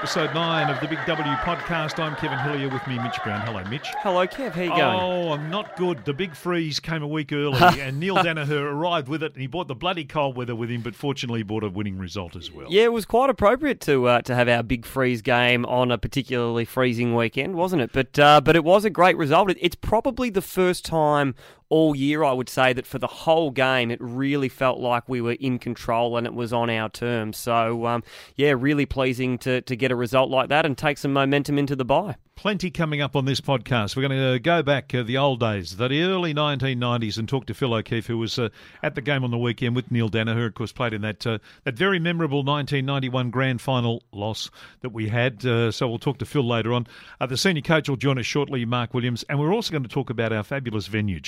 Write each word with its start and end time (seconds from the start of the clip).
episode 0.00 0.32
nine 0.32 0.70
of 0.70 0.80
the 0.80 0.88
Big 0.88 0.98
W 1.04 1.34
podcast. 1.40 2.02
I'm 2.02 2.16
Kevin 2.16 2.38
Hillier 2.38 2.70
with 2.70 2.86
me, 2.86 2.98
Mitch 2.98 3.22
Brown. 3.22 3.42
Hello, 3.42 3.62
Mitch. 3.64 3.86
Hello, 3.98 4.26
Kev. 4.26 4.52
How 4.52 4.62
you 4.62 4.68
going? 4.70 4.80
Oh, 4.80 5.32
I'm 5.32 5.50
not 5.50 5.76
good. 5.76 6.06
The 6.06 6.14
big 6.14 6.34
freeze 6.34 6.80
came 6.80 7.02
a 7.02 7.06
week 7.06 7.34
early, 7.34 7.58
and 7.78 8.00
Neil 8.00 8.16
Danaher 8.16 8.62
arrived 8.62 9.08
with 9.08 9.22
it, 9.22 9.34
and 9.34 9.42
he 9.42 9.46
brought 9.46 9.68
the 9.68 9.74
bloody 9.74 10.06
cold 10.06 10.38
weather 10.38 10.54
with 10.54 10.70
him, 10.70 10.80
but 10.80 10.94
fortunately, 10.94 11.40
he 11.40 11.42
brought 11.42 11.64
a 11.64 11.68
winning 11.68 11.98
result 11.98 12.34
as 12.34 12.50
well. 12.50 12.68
Yeah, 12.70 12.84
it 12.84 12.94
was 12.94 13.04
quite 13.04 13.28
appropriate 13.28 13.82
to 13.82 14.08
uh, 14.08 14.22
to 14.22 14.34
have 14.34 14.48
our 14.48 14.62
big 14.62 14.86
freeze 14.86 15.20
game 15.20 15.66
on 15.66 15.90
a 15.90 15.98
particularly 15.98 16.64
freezing 16.64 17.14
weekend, 17.14 17.56
wasn't 17.56 17.82
it? 17.82 17.90
But 17.92 18.18
uh, 18.18 18.40
but 18.40 18.56
it 18.56 18.64
was 18.64 18.86
a 18.86 18.90
great 18.90 19.18
result. 19.18 19.52
It's 19.60 19.76
probably 19.76 20.30
the 20.30 20.40
first 20.40 20.82
time 20.82 21.34
all 21.70 21.94
year, 21.94 22.24
I 22.24 22.32
would 22.32 22.48
say 22.48 22.72
that 22.72 22.84
for 22.84 22.98
the 22.98 23.06
whole 23.06 23.50
game, 23.50 23.90
it 23.90 23.98
really 24.00 24.48
felt 24.48 24.80
like 24.80 25.08
we 25.08 25.20
were 25.20 25.36
in 25.40 25.58
control 25.58 26.16
and 26.16 26.26
it 26.26 26.34
was 26.34 26.52
on 26.52 26.68
our 26.68 26.88
terms. 26.88 27.38
So, 27.38 27.86
um, 27.86 28.02
yeah, 28.34 28.54
really 28.58 28.86
pleasing 28.86 29.38
to, 29.38 29.62
to 29.62 29.76
get 29.76 29.92
a 29.92 29.96
result 29.96 30.30
like 30.30 30.48
that 30.48 30.66
and 30.66 30.76
take 30.76 30.98
some 30.98 31.12
momentum 31.12 31.58
into 31.58 31.76
the 31.76 31.84
bye. 31.84 32.16
Plenty 32.34 32.70
coming 32.70 33.02
up 33.02 33.16
on 33.16 33.26
this 33.26 33.42
podcast. 33.42 33.94
We're 33.94 34.08
going 34.08 34.32
to 34.32 34.38
go 34.38 34.62
back 34.62 34.94
uh, 34.94 35.02
the 35.02 35.18
old 35.18 35.40
days, 35.40 35.76
the 35.76 35.84
early 35.84 36.32
1990s, 36.32 37.18
and 37.18 37.28
talk 37.28 37.44
to 37.46 37.54
Phil 37.54 37.74
O'Keefe, 37.74 38.06
who 38.06 38.16
was 38.16 38.38
uh, 38.38 38.48
at 38.82 38.94
the 38.94 39.02
game 39.02 39.24
on 39.24 39.30
the 39.30 39.36
weekend 39.36 39.76
with 39.76 39.90
Neil 39.90 40.08
Danaher, 40.08 40.46
of 40.46 40.54
course, 40.54 40.72
played 40.72 40.94
in 40.94 41.02
that 41.02 41.26
uh, 41.26 41.38
that 41.64 41.74
very 41.74 41.98
memorable 41.98 42.38
1991 42.38 43.30
grand 43.30 43.60
final 43.60 44.02
loss 44.10 44.50
that 44.80 44.88
we 44.88 45.06
had. 45.10 45.44
Uh, 45.44 45.70
so 45.70 45.86
we'll 45.86 45.98
talk 45.98 46.16
to 46.16 46.24
Phil 46.24 46.42
later 46.42 46.72
on. 46.72 46.86
Uh, 47.20 47.26
the 47.26 47.36
senior 47.36 47.60
coach 47.60 47.90
will 47.90 47.96
join 47.96 48.18
us 48.18 48.24
shortly, 48.24 48.64
Mark 48.64 48.94
Williams, 48.94 49.22
and 49.28 49.38
we're 49.38 49.52
also 49.52 49.70
going 49.70 49.82
to 49.82 49.88
talk 49.90 50.08
about 50.08 50.32
our 50.32 50.42
fabulous 50.42 50.86
venue, 50.86 51.20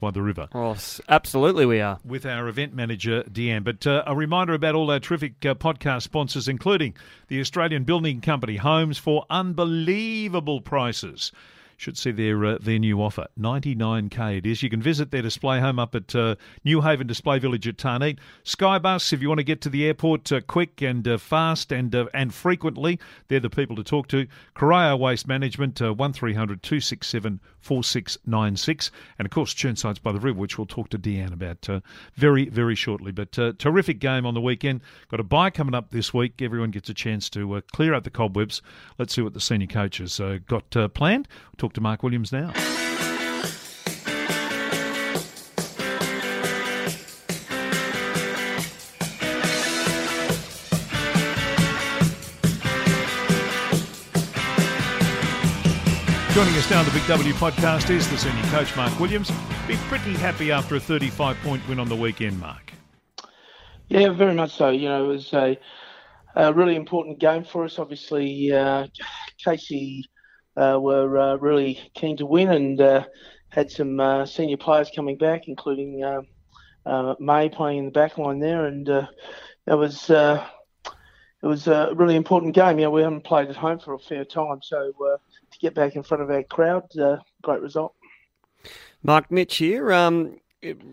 By 0.00 0.10
the 0.10 0.22
River. 0.22 0.48
Oh, 0.54 0.76
absolutely, 1.08 1.66
we 1.66 1.80
are. 1.80 1.98
With 2.04 2.26
our 2.26 2.48
event 2.48 2.74
manager, 2.74 3.22
Deanne. 3.24 3.64
But 3.64 3.86
uh, 3.86 4.02
a 4.06 4.14
reminder 4.14 4.54
about 4.54 4.74
all 4.74 4.90
our 4.90 5.00
terrific 5.00 5.40
podcast 5.40 6.02
sponsors, 6.02 6.48
including 6.48 6.96
the 7.28 7.40
Australian 7.40 7.84
Building 7.84 8.20
Company, 8.20 8.56
homes 8.56 8.98
for 8.98 9.24
unbelievable 9.30 10.60
prices. 10.60 11.32
Should 11.76 11.98
see 11.98 12.10
their 12.12 12.44
uh, 12.44 12.58
their 12.60 12.78
new 12.78 13.02
offer, 13.02 13.26
99k 13.38 14.38
it 14.38 14.46
is. 14.46 14.62
You 14.62 14.70
can 14.70 14.82
visit 14.82 15.10
their 15.10 15.22
display 15.22 15.60
home 15.60 15.78
up 15.78 15.94
at 15.94 16.14
uh, 16.14 16.36
New 16.64 16.80
Haven 16.80 17.06
Display 17.06 17.38
Village 17.38 17.68
at 17.68 17.76
Tarneit. 17.76 18.18
Skybus, 18.44 19.12
if 19.12 19.20
you 19.20 19.28
want 19.28 19.38
to 19.40 19.44
get 19.44 19.60
to 19.62 19.68
the 19.68 19.84
airport 19.84 20.32
uh, 20.32 20.40
quick 20.40 20.80
and 20.80 21.06
uh, 21.06 21.18
fast 21.18 21.72
and 21.72 21.94
uh, 21.94 22.06
and 22.14 22.32
frequently, 22.32 22.98
they're 23.28 23.40
the 23.40 23.50
people 23.50 23.76
to 23.76 23.84
talk 23.84 24.08
to. 24.08 24.26
Corio 24.54 24.96
Waste 24.96 25.28
Management, 25.28 25.82
uh, 25.82 25.92
1300 25.92 26.62
267 26.62 27.40
4696. 27.60 28.90
And 29.18 29.26
of 29.26 29.32
course, 29.32 29.52
Chirnsides 29.54 29.98
by 29.98 30.12
the 30.12 30.20
River, 30.20 30.38
which 30.38 30.58
we'll 30.58 30.66
talk 30.66 30.88
to 30.90 30.98
Deanne 30.98 31.32
about 31.32 31.68
uh, 31.68 31.80
very, 32.14 32.48
very 32.48 32.74
shortly. 32.74 33.12
But 33.12 33.32
terrific 33.58 33.98
game 33.98 34.26
on 34.26 34.34
the 34.34 34.40
weekend. 34.40 34.82
Got 35.08 35.20
a 35.20 35.24
bye 35.24 35.50
coming 35.50 35.74
up 35.74 35.90
this 35.90 36.14
week. 36.14 36.40
Everyone 36.40 36.70
gets 36.70 36.88
a 36.88 36.94
chance 36.94 37.28
to 37.30 37.62
clear 37.72 37.94
out 37.94 38.04
the 38.04 38.10
cobwebs. 38.10 38.62
Let's 38.98 39.14
see 39.14 39.22
what 39.22 39.34
the 39.34 39.40
senior 39.40 39.66
coaches 39.66 40.20
got 40.46 40.70
planned. 40.94 41.28
Talk 41.56 41.73
to 41.74 41.80
Mark 41.80 42.02
Williams 42.02 42.32
now. 42.32 42.52
Joining 56.34 56.54
us 56.54 56.68
now 56.68 56.80
on 56.80 56.84
the 56.84 56.90
Big 56.90 57.06
W 57.06 57.32
podcast 57.34 57.90
is 57.90 58.10
the 58.10 58.16
senior 58.16 58.42
coach, 58.44 58.74
Mark 58.76 58.98
Williams. 58.98 59.30
Be 59.68 59.76
pretty 59.88 60.14
happy 60.14 60.50
after 60.50 60.74
a 60.74 60.80
35 60.80 61.36
point 61.38 61.68
win 61.68 61.78
on 61.78 61.88
the 61.88 61.94
weekend, 61.94 62.40
Mark. 62.40 62.72
Yeah, 63.88 64.10
very 64.10 64.34
much 64.34 64.52
so. 64.56 64.70
You 64.70 64.88
know, 64.88 65.04
it 65.04 65.08
was 65.08 65.32
a, 65.32 65.56
a 66.34 66.52
really 66.52 66.74
important 66.74 67.20
game 67.20 67.44
for 67.44 67.64
us. 67.64 67.78
Obviously, 67.78 68.50
uh, 68.52 68.88
Casey 69.38 70.04
uh, 70.56 70.78
were 70.80 71.18
uh, 71.18 71.36
really 71.36 71.80
keen 71.94 72.16
to 72.16 72.26
win 72.26 72.50
and 72.50 72.80
uh, 72.80 73.04
had 73.48 73.70
some 73.70 73.98
uh, 74.00 74.26
senior 74.26 74.56
players 74.56 74.90
coming 74.94 75.16
back, 75.16 75.48
including 75.48 76.02
uh, 76.02 77.14
May 77.18 77.48
playing 77.48 77.78
in 77.78 77.84
the 77.86 77.90
back 77.90 78.18
line 78.18 78.38
there. 78.38 78.66
And 78.66 78.88
it 78.88 79.08
was 79.66 80.10
it 80.10 81.46
was 81.46 81.66
a 81.66 81.92
really 81.94 82.16
important 82.16 82.54
game. 82.54 82.78
You 82.78 82.86
know, 82.86 82.90
we 82.90 83.02
haven't 83.02 83.24
played 83.24 83.48
at 83.48 83.56
home 83.56 83.78
for 83.78 83.94
a 83.94 83.98
fair 83.98 84.24
time, 84.24 84.60
so 84.62 84.92
to 85.50 85.58
get 85.58 85.74
back 85.74 85.96
in 85.96 86.02
front 86.02 86.22
of 86.22 86.30
our 86.30 86.42
crowd, 86.42 86.88
great 87.42 87.60
result. 87.60 87.94
Mark 89.02 89.30
Mitch 89.30 89.56
here. 89.58 89.92
Um, 89.92 90.40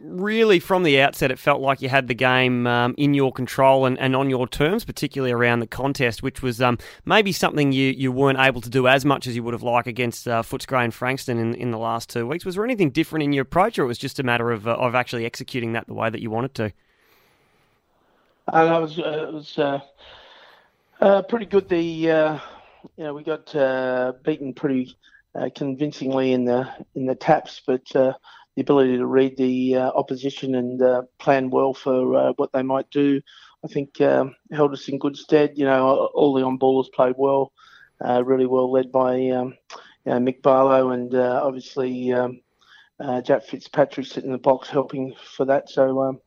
really, 0.03 0.59
from 0.59 0.83
the 0.83 1.01
outset, 1.01 1.31
it 1.31 1.39
felt 1.39 1.61
like 1.61 1.81
you 1.81 1.89
had 1.89 2.07
the 2.07 2.13
game 2.13 2.67
um, 2.67 2.95
in 2.97 3.13
your 3.13 3.31
control 3.31 3.85
and, 3.85 3.97
and 3.99 4.15
on 4.15 4.29
your 4.29 4.47
terms, 4.47 4.85
particularly 4.85 5.31
around 5.31 5.59
the 5.59 5.67
contest, 5.67 6.21
which 6.21 6.41
was 6.41 6.61
um, 6.61 6.77
maybe 7.05 7.31
something 7.31 7.71
you, 7.71 7.91
you 7.91 8.11
weren't 8.11 8.39
able 8.39 8.61
to 8.61 8.69
do 8.69 8.87
as 8.87 9.05
much 9.05 9.27
as 9.27 9.35
you 9.35 9.43
would 9.43 9.53
have 9.53 9.63
liked 9.63 9.87
against 9.87 10.27
uh, 10.27 10.41
Footscray 10.41 10.83
and 10.83 10.93
Frankston 10.93 11.37
in, 11.37 11.55
in 11.55 11.71
the 11.71 11.77
last 11.77 12.09
two 12.09 12.27
weeks. 12.27 12.45
Was 12.45 12.55
there 12.55 12.65
anything 12.65 12.89
different 12.89 13.23
in 13.23 13.33
your 13.33 13.43
approach, 13.43 13.79
or 13.79 13.83
it 13.83 13.87
was 13.87 13.97
just 13.97 14.19
a 14.19 14.23
matter 14.23 14.51
of, 14.51 14.67
uh, 14.67 14.71
of 14.71 14.95
actually 14.95 15.25
executing 15.25 15.73
that 15.73 15.87
the 15.87 15.93
way 15.93 16.09
that 16.09 16.21
you 16.21 16.29
wanted 16.29 16.53
to? 16.55 16.73
Uh, 18.47 18.65
that 18.65 18.81
was, 18.81 18.99
uh, 18.99 19.27
it 19.27 19.33
was 19.33 19.57
uh, 19.57 19.79
uh, 20.99 21.21
pretty 21.23 21.45
good. 21.45 21.69
The 21.69 21.81
you 21.81 23.03
know 23.03 23.13
we 23.13 23.23
got 23.23 23.53
beaten 24.23 24.53
pretty 24.53 24.97
convincingly 25.55 26.33
in 26.33 26.45
the 26.45 26.67
in 26.95 27.05
the 27.05 27.15
taps, 27.15 27.61
but 27.65 28.15
the 28.55 28.61
ability 28.61 28.97
to 28.97 29.05
read 29.05 29.37
the 29.37 29.75
uh, 29.75 29.91
opposition 29.91 30.55
and 30.55 30.81
uh, 30.81 31.03
plan 31.19 31.49
well 31.49 31.73
for 31.73 32.15
uh, 32.15 32.33
what 32.35 32.51
they 32.51 32.63
might 32.63 32.89
do, 32.89 33.21
I 33.63 33.67
think 33.67 34.01
um, 34.01 34.35
held 34.51 34.73
us 34.73 34.87
in 34.87 34.97
good 34.99 35.15
stead. 35.15 35.53
You 35.55 35.65
know, 35.65 36.09
all 36.13 36.33
the 36.33 36.43
on-ballers 36.43 36.91
played 36.93 37.15
well, 37.17 37.53
uh, 38.03 38.23
really 38.23 38.45
well 38.45 38.71
led 38.71 38.91
by 38.91 39.29
um, 39.29 39.55
you 40.05 40.11
know, 40.11 40.19
Mick 40.19 40.41
Barlow 40.41 40.91
and 40.91 41.13
uh, 41.13 41.41
obviously 41.43 42.11
um, 42.11 42.41
uh, 42.99 43.21
Jack 43.21 43.43
Fitzpatrick 43.43 44.05
sitting 44.05 44.29
in 44.29 44.31
the 44.33 44.37
box 44.37 44.69
helping 44.69 45.13
for 45.35 45.45
that. 45.45 45.69
So 45.69 46.01
um, 46.01 46.19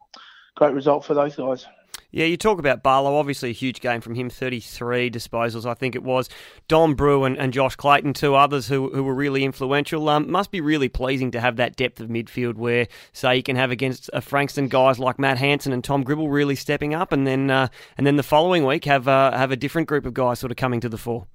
great 0.56 0.74
result 0.74 1.04
for 1.04 1.14
those 1.14 1.36
guys. 1.36 1.66
Yeah, 2.14 2.26
you 2.26 2.36
talk 2.36 2.60
about 2.60 2.84
Barlow, 2.84 3.16
obviously 3.16 3.50
a 3.50 3.52
huge 3.52 3.80
game 3.80 4.00
from 4.00 4.14
him, 4.14 4.30
33 4.30 5.10
disposals, 5.10 5.69
I 5.69 5.75
think 5.75 5.97
it 5.97 6.04
was. 6.04 6.28
Dom 6.69 6.94
Brew 6.94 7.25
and, 7.25 7.52
Josh 7.52 7.75
Clayton, 7.75 8.12
two 8.12 8.36
others 8.36 8.69
who, 8.69 8.88
who 8.91 9.02
were 9.02 9.16
really 9.16 9.42
influential. 9.42 10.08
Um, 10.08 10.30
must 10.30 10.53
be 10.53 10.60
really 10.60 10.88
pleasing 10.88 11.32
to 11.32 11.41
have 11.41 11.56
that 11.56 11.74
depth 11.74 11.98
of 11.98 12.08
midfield 12.08 12.54
where, 12.54 12.86
say, 13.12 13.34
you 13.34 13.42
can 13.42 13.56
have 13.56 13.72
against 13.72 14.10
a 14.12 14.20
Frankston 14.20 14.69
guys 14.69 15.00
like 15.00 15.19
Matt 15.19 15.38
Hanson 15.38 15.72
and 15.72 15.82
Tom 15.82 16.04
Gribble 16.04 16.28
really 16.28 16.54
stepping 16.54 16.94
up, 16.94 17.10
and 17.10 17.26
then 17.26 17.50
uh, 17.50 17.66
and 17.98 18.06
then 18.06 18.14
the 18.14 18.22
following 18.22 18.64
week 18.64 18.84
have 18.84 19.08
uh, 19.08 19.36
have 19.36 19.50
a 19.50 19.56
different 19.56 19.88
group 19.88 20.06
of 20.06 20.14
guys 20.14 20.38
sort 20.38 20.53
of 20.53 20.56
coming 20.56 20.78
to 20.82 20.88
the 20.88 20.98
fore. 20.98 21.26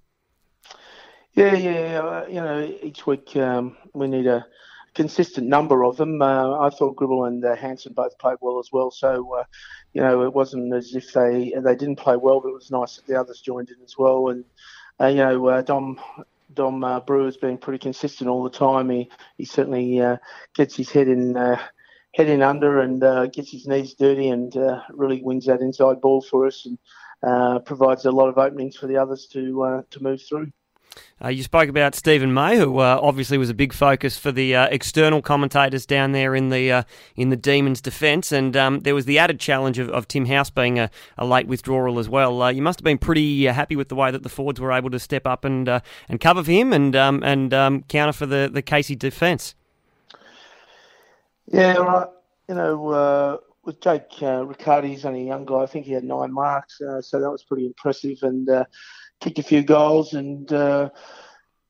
Yeah, 1.33 1.55
yeah, 1.55 2.25
you 2.27 2.35
know, 2.35 2.73
each 2.81 3.05
week 3.05 3.35
um, 3.35 3.75
we 3.93 4.07
need 4.07 4.27
a 4.27 4.45
consistent 4.99 5.47
number 5.47 5.85
of 5.85 5.95
them. 5.95 6.21
Uh, 6.21 6.59
I 6.59 6.69
thought 6.69 6.97
Gribble 6.97 7.23
and 7.23 7.45
uh, 7.45 7.55
Hanson 7.55 7.93
both 7.93 8.19
played 8.19 8.35
well 8.41 8.59
as 8.59 8.67
well. 8.73 8.91
So, 8.91 9.33
uh, 9.33 9.45
you 9.93 10.01
know, 10.01 10.23
it 10.23 10.33
wasn't 10.33 10.73
as 10.73 10.93
if 10.93 11.13
they 11.13 11.53
they 11.63 11.75
didn't 11.77 11.95
play 11.95 12.17
well, 12.17 12.41
but 12.41 12.49
it 12.49 12.53
was 12.53 12.69
nice 12.69 12.97
that 12.97 13.07
the 13.07 13.17
others 13.17 13.39
joined 13.39 13.69
in 13.69 13.81
as 13.81 13.95
well. 13.97 14.27
And 14.27 14.43
uh, 14.99 15.07
you 15.07 15.23
know, 15.23 15.47
uh, 15.47 15.61
Dom 15.61 16.01
Dom 16.53 16.83
uh, 16.83 16.99
Brewer's 16.99 17.37
been 17.37 17.57
pretty 17.57 17.79
consistent 17.79 18.29
all 18.29 18.43
the 18.43 18.49
time. 18.49 18.89
He 18.89 19.09
he 19.37 19.45
certainly 19.45 20.01
gets 20.53 20.75
his 20.75 20.91
head 20.91 21.07
in. 21.07 21.35
Head 22.15 22.27
in 22.27 22.41
under 22.41 22.79
and 22.79 22.99
gets 23.31 23.51
his 23.51 23.67
knees 23.67 23.93
dirty 23.93 24.29
and 24.29 24.51
really 24.89 25.21
wins 25.21 25.45
that 25.45 25.61
inside 25.61 26.01
ball 26.01 26.21
for 26.21 26.47
us 26.47 26.65
and 26.65 27.65
provides 27.65 28.05
a 28.05 28.11
lot 28.11 28.29
of 28.29 28.37
openings 28.39 28.75
for 28.75 28.87
the 28.87 28.97
others 28.97 29.27
to 29.27 29.85
to 29.91 30.03
move 30.03 30.19
through. 30.27 30.51
Uh, 31.23 31.27
you 31.27 31.43
spoke 31.43 31.67
about 31.67 31.95
Steven 31.95 32.33
May, 32.33 32.57
who 32.57 32.77
uh, 32.79 32.97
obviously 33.01 33.37
was 33.37 33.49
a 33.49 33.53
big 33.53 33.73
focus 33.73 34.17
for 34.17 34.31
the 34.31 34.55
uh, 34.55 34.67
external 34.67 35.21
commentators 35.21 35.85
down 35.85 36.13
there 36.13 36.33
in 36.33 36.49
the 36.49 36.71
uh, 36.71 36.83
in 37.15 37.29
the 37.29 37.35
Demons' 37.35 37.81
defence, 37.81 38.31
and 38.31 38.55
um, 38.55 38.79
there 38.81 38.95
was 38.95 39.03
the 39.03 39.19
added 39.19 39.37
challenge 39.37 39.79
of, 39.79 39.89
of 39.89 40.07
Tim 40.07 40.25
House 40.27 40.49
being 40.49 40.79
a, 40.79 40.89
a, 41.17 41.25
late 41.25 41.47
withdrawal 41.47 41.99
as 41.99 42.07
well. 42.07 42.41
Uh, 42.41 42.49
you 42.49 42.61
must 42.61 42.79
have 42.79 42.85
been 42.85 42.97
pretty 42.97 43.49
uh, 43.49 43.53
happy 43.53 43.75
with 43.75 43.89
the 43.89 43.95
way 43.95 44.11
that 44.11 44.23
the 44.23 44.29
forwards 44.29 44.61
were 44.61 44.71
able 44.71 44.89
to 44.91 44.99
step 44.99 45.27
up 45.27 45.43
and 45.43 45.67
and 45.67 46.21
cover 46.21 46.41
for 46.41 46.51
him 46.51 46.71
and 46.71 46.95
um, 46.95 47.21
and 47.21 47.53
um, 47.53 47.83
counter 47.83 48.13
for 48.13 48.25
the 48.25 48.49
the 48.51 48.61
Casey 48.61 48.95
defence. 48.95 49.55
Yeah, 51.47 51.73
right. 51.73 52.07
You 52.47 52.55
know, 52.55 53.41
with 53.65 53.81
Jake 53.81 54.21
Riccardi, 54.21 54.87
he's 54.87 55.03
only 55.03 55.23
a 55.23 55.25
young 55.25 55.45
guy. 55.45 55.63
I 55.63 55.65
think 55.65 55.85
he 55.85 55.91
had 55.91 56.05
nine 56.05 56.31
marks, 56.31 56.77
so 56.77 57.19
that 57.19 57.29
was 57.29 57.43
pretty 57.43 57.65
impressive 57.65 58.19
and 58.21 58.47
kicked 59.19 59.39
a 59.39 59.43
few 59.43 59.63
goals 59.63 60.13
and 60.13 60.51
uh, 60.51 60.89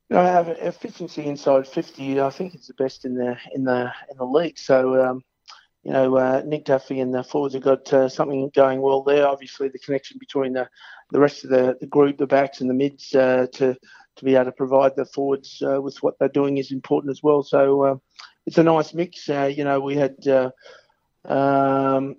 you 0.08 0.16
know 0.16 0.22
have 0.24 0.48
efficiency 0.48 1.24
inside 1.26 1.66
50. 1.66 2.20
I 2.20 2.30
think 2.30 2.54
it's 2.54 2.68
the 2.68 2.74
best 2.74 3.04
in 3.04 3.14
the 3.14 3.36
in 3.54 3.64
the 3.64 3.92
in 4.10 4.16
the 4.16 4.24
league. 4.24 4.58
So 4.58 5.04
um, 5.04 5.24
you 5.82 5.92
know 5.92 6.16
uh, 6.16 6.42
Nick 6.44 6.64
Duffy 6.64 7.00
and 7.00 7.12
the 7.12 7.24
forwards 7.24 7.54
have 7.54 7.62
got 7.62 7.92
uh, 7.92 8.08
something 8.08 8.50
going 8.54 8.80
well 8.80 9.02
there. 9.02 9.26
Obviously 9.26 9.68
the 9.68 9.78
connection 9.78 10.18
between 10.18 10.52
the 10.52 10.68
the 11.10 11.20
rest 11.20 11.44
of 11.44 11.50
the, 11.50 11.76
the 11.80 11.86
group, 11.86 12.18
the 12.18 12.26
backs 12.26 12.60
and 12.60 12.70
the 12.70 12.74
mids 12.74 13.14
uh, 13.14 13.46
to 13.54 13.76
to 14.16 14.24
be 14.24 14.34
able 14.34 14.46
to 14.46 14.52
provide 14.52 14.94
the 14.96 15.04
forwards 15.06 15.62
uh, 15.66 15.80
with 15.80 15.96
what 16.02 16.18
they're 16.18 16.28
doing 16.28 16.58
is 16.58 16.72
important 16.72 17.10
as 17.10 17.22
well. 17.22 17.42
So 17.42 17.84
uh, 17.84 17.96
it's 18.46 18.58
a 18.58 18.62
nice 18.62 18.94
mix. 18.94 19.28
you 19.28 19.64
know 19.64 19.80
we 19.80 19.96
had. 19.96 20.16
Um, 21.22 22.16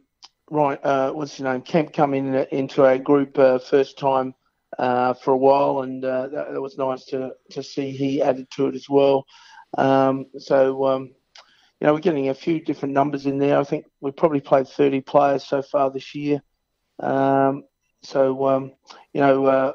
right, 0.51 0.79
what's 1.13 1.37
his 1.37 1.43
name? 1.43 1.61
Kemp 1.61 1.91
come 1.91 2.13
in 2.13 2.35
into 2.51 2.85
our 2.85 2.99
group 2.99 3.35
first 3.35 3.97
time 3.97 4.35
uh, 4.77 5.13
for 5.13 5.31
a 5.31 5.37
while, 5.37 5.81
and 5.81 6.03
uh, 6.03 6.27
that, 6.27 6.53
that, 6.53 6.61
was 6.61 6.77
nice 6.77 7.05
to, 7.05 7.31
to 7.51 7.63
see 7.63 7.91
he 7.91 8.21
added 8.21 8.49
to 8.51 8.67
it 8.67 8.75
as 8.75 8.87
well. 8.89 9.25
Um, 9.77 10.27
so, 10.37 10.85
um, 10.85 11.11
you 11.79 11.87
know, 11.87 11.93
we're 11.93 11.99
getting 11.99 12.29
a 12.29 12.33
few 12.33 12.59
different 12.61 12.93
numbers 12.93 13.25
in 13.25 13.37
there. 13.37 13.59
I 13.59 13.63
think 13.63 13.85
we've 13.99 14.15
probably 14.15 14.41
played 14.41 14.67
30 14.67 15.01
players 15.01 15.43
so 15.43 15.61
far 15.61 15.91
this 15.91 16.13
year. 16.15 16.41
Um, 16.99 17.63
so, 18.03 18.47
um, 18.47 18.71
you 19.13 19.21
know, 19.21 19.45
uh, 19.45 19.73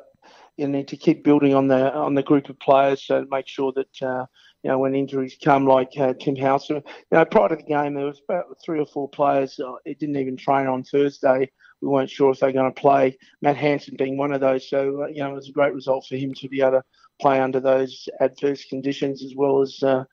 you 0.56 0.68
need 0.68 0.88
to 0.88 0.96
keep 0.96 1.22
building 1.22 1.54
on 1.54 1.68
the 1.68 1.92
on 1.94 2.14
the 2.14 2.22
group 2.22 2.48
of 2.48 2.58
players 2.58 3.04
to 3.06 3.26
make 3.30 3.46
sure 3.46 3.72
that 3.76 4.02
uh, 4.02 4.24
you 4.62 4.70
know 4.70 4.78
when 4.78 4.94
injuries 4.94 5.36
come, 5.42 5.66
like 5.66 5.90
uh, 5.98 6.14
Tim 6.18 6.34
House. 6.34 6.70
You 6.70 6.82
know, 7.10 7.24
prior 7.26 7.50
to 7.50 7.56
the 7.56 7.62
game, 7.62 7.92
there 7.92 8.06
was 8.06 8.22
about 8.26 8.46
three 8.64 8.80
or 8.80 8.86
four 8.86 9.08
players. 9.08 9.60
Uh, 9.60 9.74
it 9.84 9.98
didn't 9.98 10.16
even 10.16 10.36
train 10.36 10.66
on 10.66 10.82
Thursday 10.82 11.50
we 11.80 11.88
weren't 11.88 12.10
sure 12.10 12.30
if 12.30 12.40
they 12.40 12.48
were 12.48 12.52
going 12.52 12.72
to 12.72 12.80
play. 12.80 13.18
Matt 13.42 13.56
Hanson 13.56 13.96
being 13.96 14.16
one 14.16 14.32
of 14.32 14.40
those, 14.40 14.68
so 14.68 15.02
uh, 15.02 15.06
you 15.06 15.18
know 15.18 15.32
it 15.32 15.34
was 15.34 15.48
a 15.48 15.52
great 15.52 15.74
result 15.74 16.06
for 16.08 16.16
him 16.16 16.34
to 16.34 16.48
be 16.48 16.60
able 16.60 16.72
to 16.72 16.82
play 17.20 17.40
under 17.40 17.60
those 17.60 18.08
adverse 18.20 18.64
conditions, 18.64 19.22
as 19.22 19.34
well 19.34 19.62
as 19.62 19.82
uh, 19.82 20.04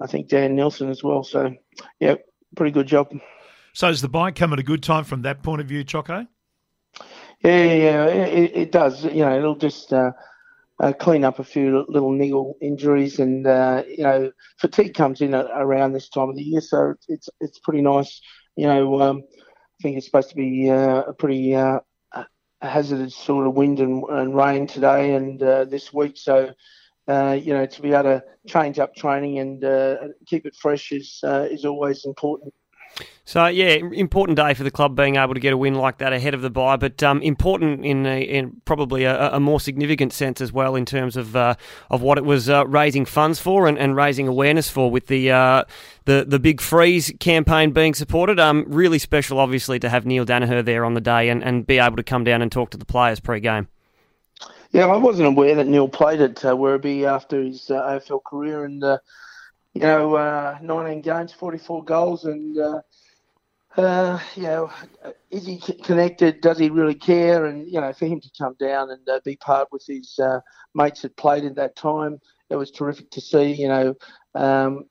I 0.00 0.06
think 0.06 0.28
Dan 0.28 0.56
Nelson 0.56 0.90
as 0.90 1.02
well. 1.02 1.22
So 1.22 1.54
yeah, 2.00 2.16
pretty 2.56 2.72
good 2.72 2.86
job. 2.86 3.12
So 3.72 3.88
is 3.88 4.02
the 4.02 4.08
bike 4.08 4.34
come 4.36 4.52
at 4.52 4.58
a 4.58 4.64
good 4.64 4.82
time 4.82 5.04
from 5.04 5.22
that 5.22 5.42
point 5.42 5.60
of 5.60 5.66
view, 5.66 5.84
Choco? 5.84 6.26
Yeah, 7.42 7.64
yeah, 7.64 8.06
it, 8.06 8.52
it 8.54 8.72
does. 8.72 9.04
You 9.04 9.24
know, 9.24 9.36
it'll 9.36 9.56
just. 9.56 9.92
Uh, 9.92 10.12
uh, 10.82 10.92
clean 10.92 11.24
up 11.24 11.38
a 11.38 11.44
few 11.44 11.84
little 11.88 12.10
niggle 12.10 12.56
injuries, 12.60 13.20
and 13.20 13.46
uh, 13.46 13.84
you 13.88 14.02
know 14.02 14.32
fatigue 14.58 14.94
comes 14.94 15.20
in 15.20 15.32
around 15.34 15.92
this 15.92 16.08
time 16.08 16.28
of 16.28 16.36
the 16.36 16.42
year, 16.42 16.60
so 16.60 16.94
it's 17.08 17.28
it's 17.40 17.58
pretty 17.60 17.82
nice. 17.82 18.20
You 18.56 18.66
know, 18.66 19.00
um, 19.00 19.22
think 19.82 19.96
it's 19.96 20.06
supposed 20.06 20.30
to 20.30 20.36
be 20.36 20.70
uh, 20.70 21.02
a 21.02 21.12
pretty 21.12 21.54
uh, 21.54 21.80
hazardous 22.62 23.16
sort 23.16 23.46
of 23.46 23.54
wind 23.54 23.80
and, 23.80 24.04
and 24.04 24.34
rain 24.34 24.66
today 24.66 25.14
and 25.14 25.42
uh, 25.42 25.64
this 25.64 25.92
week. 25.92 26.16
So, 26.16 26.52
you 27.08 27.54
know, 27.54 27.66
to 27.66 27.82
be 27.82 27.92
able 27.92 28.04
to 28.04 28.24
change 28.46 28.78
up 28.78 28.94
training 28.94 29.38
and 29.38 30.14
keep 30.26 30.46
it 30.46 30.54
fresh 30.54 30.92
is 30.92 31.20
is 31.24 31.64
always 31.64 32.04
important. 32.04 32.54
So 33.24 33.46
yeah, 33.46 33.76
important 33.92 34.36
day 34.36 34.52
for 34.52 34.64
the 34.64 34.70
club 34.70 34.96
being 34.96 35.14
able 35.14 35.34
to 35.34 35.40
get 35.40 35.52
a 35.52 35.56
win 35.56 35.76
like 35.76 35.98
that 35.98 36.12
ahead 36.12 36.34
of 36.34 36.42
the 36.42 36.50
bye, 36.50 36.76
but 36.76 37.00
um, 37.04 37.22
important 37.22 37.84
in, 37.84 38.04
a, 38.04 38.20
in 38.20 38.60
probably 38.64 39.04
a, 39.04 39.34
a, 39.34 39.38
more 39.38 39.60
significant 39.60 40.12
sense 40.12 40.40
as 40.40 40.52
well 40.52 40.74
in 40.74 40.84
terms 40.84 41.16
of 41.16 41.36
uh, 41.36 41.54
of 41.88 42.02
what 42.02 42.18
it 42.18 42.24
was 42.24 42.50
uh, 42.50 42.66
raising 42.66 43.04
funds 43.04 43.38
for 43.38 43.68
and, 43.68 43.78
and, 43.78 43.94
raising 43.94 44.26
awareness 44.26 44.68
for 44.68 44.90
with 44.90 45.06
the 45.06 45.30
uh, 45.30 45.62
the 46.06 46.24
the 46.26 46.40
big 46.40 46.60
freeze 46.60 47.12
campaign 47.20 47.70
being 47.70 47.94
supported. 47.94 48.40
Um, 48.40 48.64
really 48.66 48.98
special, 48.98 49.38
obviously, 49.38 49.78
to 49.78 49.88
have 49.88 50.04
Neil 50.04 50.26
Danaher 50.26 50.64
there 50.64 50.84
on 50.84 50.94
the 50.94 51.00
day 51.00 51.28
and, 51.28 51.44
and 51.44 51.64
be 51.64 51.78
able 51.78 51.96
to 51.96 52.02
come 52.02 52.24
down 52.24 52.42
and 52.42 52.50
talk 52.50 52.70
to 52.70 52.76
the 52.76 52.84
players 52.84 53.20
pre-game. 53.20 53.68
Yeah, 54.72 54.86
I 54.86 54.96
wasn't 54.96 55.28
aware 55.28 55.54
that 55.54 55.68
Neil 55.68 55.86
played 55.86 56.20
at 56.20 56.44
uh, 56.44 56.56
Werribee 56.56 57.04
after 57.04 57.40
his 57.40 57.70
uh, 57.70 57.82
AFL 57.82 58.24
career, 58.24 58.64
and 58.64 58.82
uh, 58.82 58.98
you 59.74 59.82
know, 59.82 60.16
uh, 60.16 60.58
19 60.60 61.02
games, 61.02 61.32
44 61.32 61.84
goals, 61.84 62.24
and 62.24 62.58
uh, 63.76 64.18
you 64.34 64.42
know, 64.42 64.70
is 65.30 65.46
he 65.46 65.58
connected? 65.58 66.40
Does 66.40 66.58
he 66.58 66.68
really 66.70 66.94
care? 66.94 67.46
And 67.46 67.66
you 67.66 67.80
know, 67.80 67.92
for 67.92 68.06
him 68.06 68.20
to 68.20 68.30
come 68.38 68.54
down 68.58 68.90
and 68.90 69.08
uh, 69.08 69.20
be 69.24 69.36
part 69.36 69.68
with 69.72 69.84
his 69.86 70.18
uh, 70.18 70.40
mates 70.74 71.02
that 71.02 71.16
played 71.16 71.44
at 71.44 71.54
that 71.56 71.76
time, 71.76 72.18
it 72.50 72.56
was 72.56 72.70
terrific 72.70 73.10
to 73.12 73.20
see. 73.20 73.54
You 73.54 73.68
know, 73.68 73.94
um, 74.34 74.84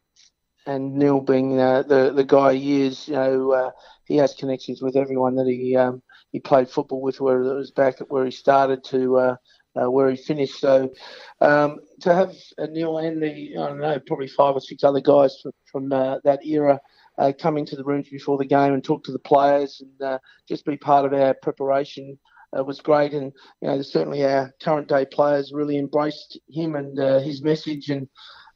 and 0.65 0.95
Neil 0.95 1.21
being 1.21 1.59
uh, 1.59 1.83
the 1.83 2.11
the 2.11 2.23
guy 2.23 2.55
he 2.55 2.81
is, 2.81 3.07
you 3.07 3.15
know, 3.15 3.51
uh, 3.51 3.71
he 4.05 4.17
has 4.17 4.33
connections 4.33 4.81
with 4.81 4.95
everyone 4.95 5.35
that 5.35 5.47
he 5.47 5.75
um, 5.75 6.01
he 6.31 6.39
played 6.39 6.69
football 6.69 7.01
with, 7.01 7.21
whether 7.21 7.41
it 7.43 7.55
was 7.55 7.71
back 7.71 8.01
at 8.01 8.09
where 8.09 8.25
he 8.25 8.31
started 8.31 8.83
to. 8.85 9.17
Uh, 9.17 9.35
where 9.73 10.09
he 10.09 10.17
finished. 10.17 10.59
So 10.59 10.91
um, 11.39 11.77
to 12.01 12.13
have 12.13 12.35
Neil 12.71 12.97
and 12.97 13.23
the 13.23 13.53
I 13.57 13.69
don't 13.69 13.79
know 13.79 13.97
probably 14.05 14.27
five 14.27 14.53
or 14.53 14.59
six 14.59 14.83
other 14.83 14.99
guys 14.99 15.39
from, 15.41 15.53
from 15.71 15.87
that 15.87 16.39
era 16.43 16.77
uh, 17.21 17.31
come 17.31 17.55
into 17.55 17.75
the 17.75 17.83
rooms 17.83 18.09
before 18.09 18.37
the 18.37 18.45
game 18.45 18.73
and 18.73 18.83
talk 18.83 19.03
to 19.03 19.11
the 19.11 19.19
players 19.19 19.79
and 19.79 20.01
uh, 20.01 20.17
just 20.47 20.65
be 20.65 20.75
part 20.75 21.05
of 21.05 21.13
our 21.13 21.35
preparation 21.35 22.17
uh, 22.57 22.63
was 22.63 22.81
great. 22.81 23.13
And 23.13 23.31
you 23.61 23.67
know, 23.67 23.81
certainly 23.83 24.25
our 24.25 24.51
current 24.61 24.87
day 24.87 25.05
players 25.05 25.53
really 25.53 25.77
embraced 25.77 26.39
him 26.49 26.75
and 26.75 26.99
uh, 26.99 27.19
his 27.19 27.43
message, 27.43 27.89
and 27.89 28.07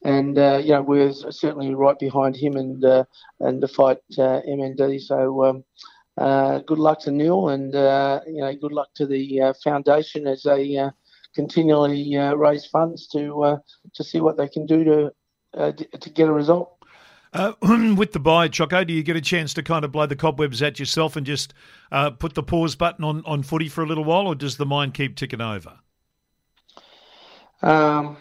and 0.03 0.37
uh, 0.37 0.59
you 0.63 0.71
know 0.71 0.81
we're 0.81 1.13
certainly 1.13 1.75
right 1.75 1.97
behind 1.99 2.35
him 2.35 2.55
and 2.55 2.83
uh, 2.83 3.05
and 3.39 3.61
the 3.61 3.67
fight 3.67 3.99
MND. 4.17 5.01
So. 5.01 5.45
Um, 5.45 5.63
good 6.65 6.79
luck 6.79 7.01
to 7.01 7.11
Neil, 7.11 7.49
and 7.49 7.73
you 7.73 8.41
know, 8.41 8.55
good 8.59 8.71
luck 8.71 8.87
to 8.95 9.05
the 9.05 9.53
foundation 9.61 10.27
as 10.27 10.43
they 10.43 10.89
continually 11.35 12.17
raise 12.37 12.65
funds 12.65 13.07
to 13.07 13.59
to 13.93 14.03
see 14.03 14.21
what 14.21 14.37
they 14.37 14.47
can 14.47 14.65
do 14.65 14.85
to 14.85 15.11
to 15.73 16.09
get 16.09 16.29
a 16.29 16.33
result. 16.33 16.74
Uh, 17.35 17.51
with 17.97 18.13
the 18.13 18.19
buy, 18.19 18.47
Choco, 18.47 18.85
do 18.85 18.93
you 18.93 19.03
get 19.03 19.17
a 19.17 19.21
chance 19.21 19.53
to 19.53 19.61
kind 19.61 19.83
of 19.83 19.91
blow 19.91 20.05
the 20.05 20.15
cobwebs 20.15 20.61
at 20.61 20.79
yourself 20.79 21.17
and 21.17 21.25
just 21.25 21.53
uh, 21.91 22.09
put 22.09 22.33
the 22.33 22.41
pause 22.41 22.75
button 22.75 23.03
on, 23.03 23.21
on 23.25 23.43
footy 23.43 23.67
for 23.67 23.83
a 23.83 23.85
little 23.85 24.05
while, 24.05 24.25
or 24.25 24.35
does 24.35 24.55
the 24.55 24.65
mind 24.65 24.93
keep 24.93 25.17
ticking 25.17 25.41
over? 25.41 25.77
Um, 27.61 28.17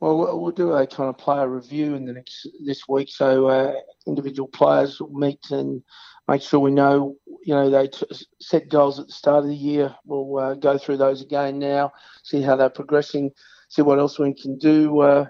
well, 0.00 0.38
we'll 0.38 0.52
do 0.52 0.72
a 0.72 0.86
kind 0.86 1.08
of 1.08 1.16
player 1.16 1.48
review 1.48 1.94
in 1.94 2.04
the 2.04 2.12
next 2.12 2.46
this 2.66 2.86
week, 2.86 3.08
so 3.08 3.46
uh, 3.46 3.72
individual 4.06 4.48
players 4.48 5.00
will 5.00 5.08
meet 5.18 5.50
and 5.50 5.82
make 6.28 6.42
sure 6.42 6.60
we 6.60 6.70
know, 6.70 7.16
you 7.42 7.54
know, 7.54 7.70
they 7.70 7.88
t- 7.88 8.06
set 8.40 8.68
goals 8.68 9.00
at 9.00 9.06
the 9.06 9.12
start 9.12 9.44
of 9.44 9.48
the 9.48 9.56
year. 9.56 9.94
We'll 10.04 10.36
uh, 10.36 10.54
go 10.54 10.76
through 10.76 10.98
those 10.98 11.22
again 11.22 11.58
now, 11.58 11.92
see 12.24 12.42
how 12.42 12.56
they're 12.56 12.68
progressing, 12.68 13.30
see 13.68 13.80
what 13.80 13.98
else 13.98 14.18
we 14.18 14.34
can 14.34 14.58
do 14.58 15.00
uh, 15.00 15.26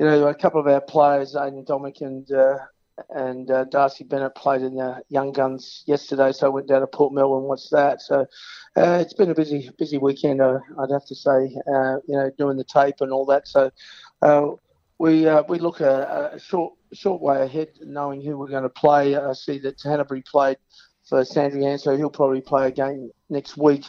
you 0.00 0.06
know, 0.06 0.28
a 0.28 0.34
couple 0.34 0.58
of 0.58 0.66
our 0.66 0.80
players, 0.80 1.34
Aiden 1.34 1.66
Domic 1.66 2.00
and 2.00 2.30
uh, 2.32 2.56
and 3.10 3.50
uh, 3.50 3.64
Darcy 3.64 4.02
Bennett 4.02 4.34
played 4.34 4.62
in 4.62 4.76
the 4.76 5.02
Young 5.10 5.30
Guns 5.30 5.84
yesterday, 5.86 6.32
so 6.32 6.46
I 6.46 6.50
went 6.50 6.68
down 6.68 6.80
to 6.80 6.86
Port 6.86 7.12
Melbourne 7.12 7.40
and 7.40 7.46
watched 7.46 7.70
that. 7.72 8.00
So 8.00 8.20
uh, 8.76 8.98
it's 9.02 9.12
been 9.12 9.30
a 9.30 9.34
busy 9.34 9.70
busy 9.78 9.98
weekend, 9.98 10.40
uh, 10.40 10.58
I'd 10.78 10.90
have 10.90 11.04
to 11.04 11.14
say. 11.14 11.54
Uh, 11.70 11.96
you 12.08 12.16
know, 12.16 12.30
doing 12.38 12.56
the 12.56 12.64
tape 12.64 12.96
and 13.00 13.12
all 13.12 13.26
that. 13.26 13.46
So 13.46 13.70
uh, 14.22 14.52
we 14.98 15.28
we 15.50 15.58
look 15.58 15.80
a, 15.80 16.32
a, 16.32 16.40
short 16.40 16.72
short 16.94 17.20
way 17.20 17.42
ahead, 17.42 17.68
knowing 17.82 18.22
who 18.22 18.38
we're 18.38 18.48
going 18.48 18.62
to 18.62 18.70
play. 18.70 19.16
I 19.16 19.34
see 19.34 19.58
that 19.58 19.80
Hannebery 19.80 20.24
played 20.24 20.56
for 21.06 21.22
Sandringham, 21.26 21.76
so 21.76 21.94
he'll 21.94 22.08
probably 22.08 22.40
play 22.40 22.68
a 22.68 22.70
game 22.70 23.10
next 23.28 23.58
week. 23.58 23.84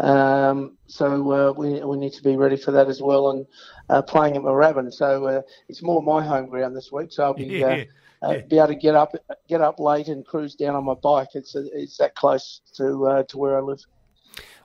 Um, 0.00 0.78
so 0.86 1.32
uh, 1.32 1.52
we, 1.52 1.84
we 1.84 1.96
need 1.98 2.12
to 2.14 2.22
be 2.22 2.36
ready 2.36 2.56
for 2.56 2.72
that 2.72 2.88
as 2.88 3.02
well, 3.02 3.30
and 3.30 3.46
uh, 3.88 4.02
playing 4.02 4.36
at 4.36 4.42
Moorabbin. 4.42 4.92
So 4.92 5.26
uh, 5.26 5.42
it's 5.68 5.82
more 5.82 6.02
my 6.02 6.24
home 6.24 6.48
ground 6.48 6.76
this 6.76 6.90
week. 6.90 7.12
So 7.12 7.24
I'll 7.24 7.34
be 7.34 7.44
yeah. 7.44 7.84
Uh, 8.22 8.34
be 8.48 8.58
able 8.58 8.66
to 8.66 8.74
get 8.74 8.94
up 8.94 9.14
get 9.48 9.62
up 9.62 9.80
late 9.80 10.08
and 10.08 10.26
cruise 10.26 10.54
down 10.54 10.74
on 10.74 10.84
my 10.84 10.92
bike. 10.92 11.28
It's 11.32 11.54
it's 11.54 11.96
that 11.96 12.14
close 12.14 12.60
to 12.74 13.06
uh, 13.06 13.22
to 13.22 13.38
where 13.38 13.56
I 13.56 13.60
live. 13.60 13.80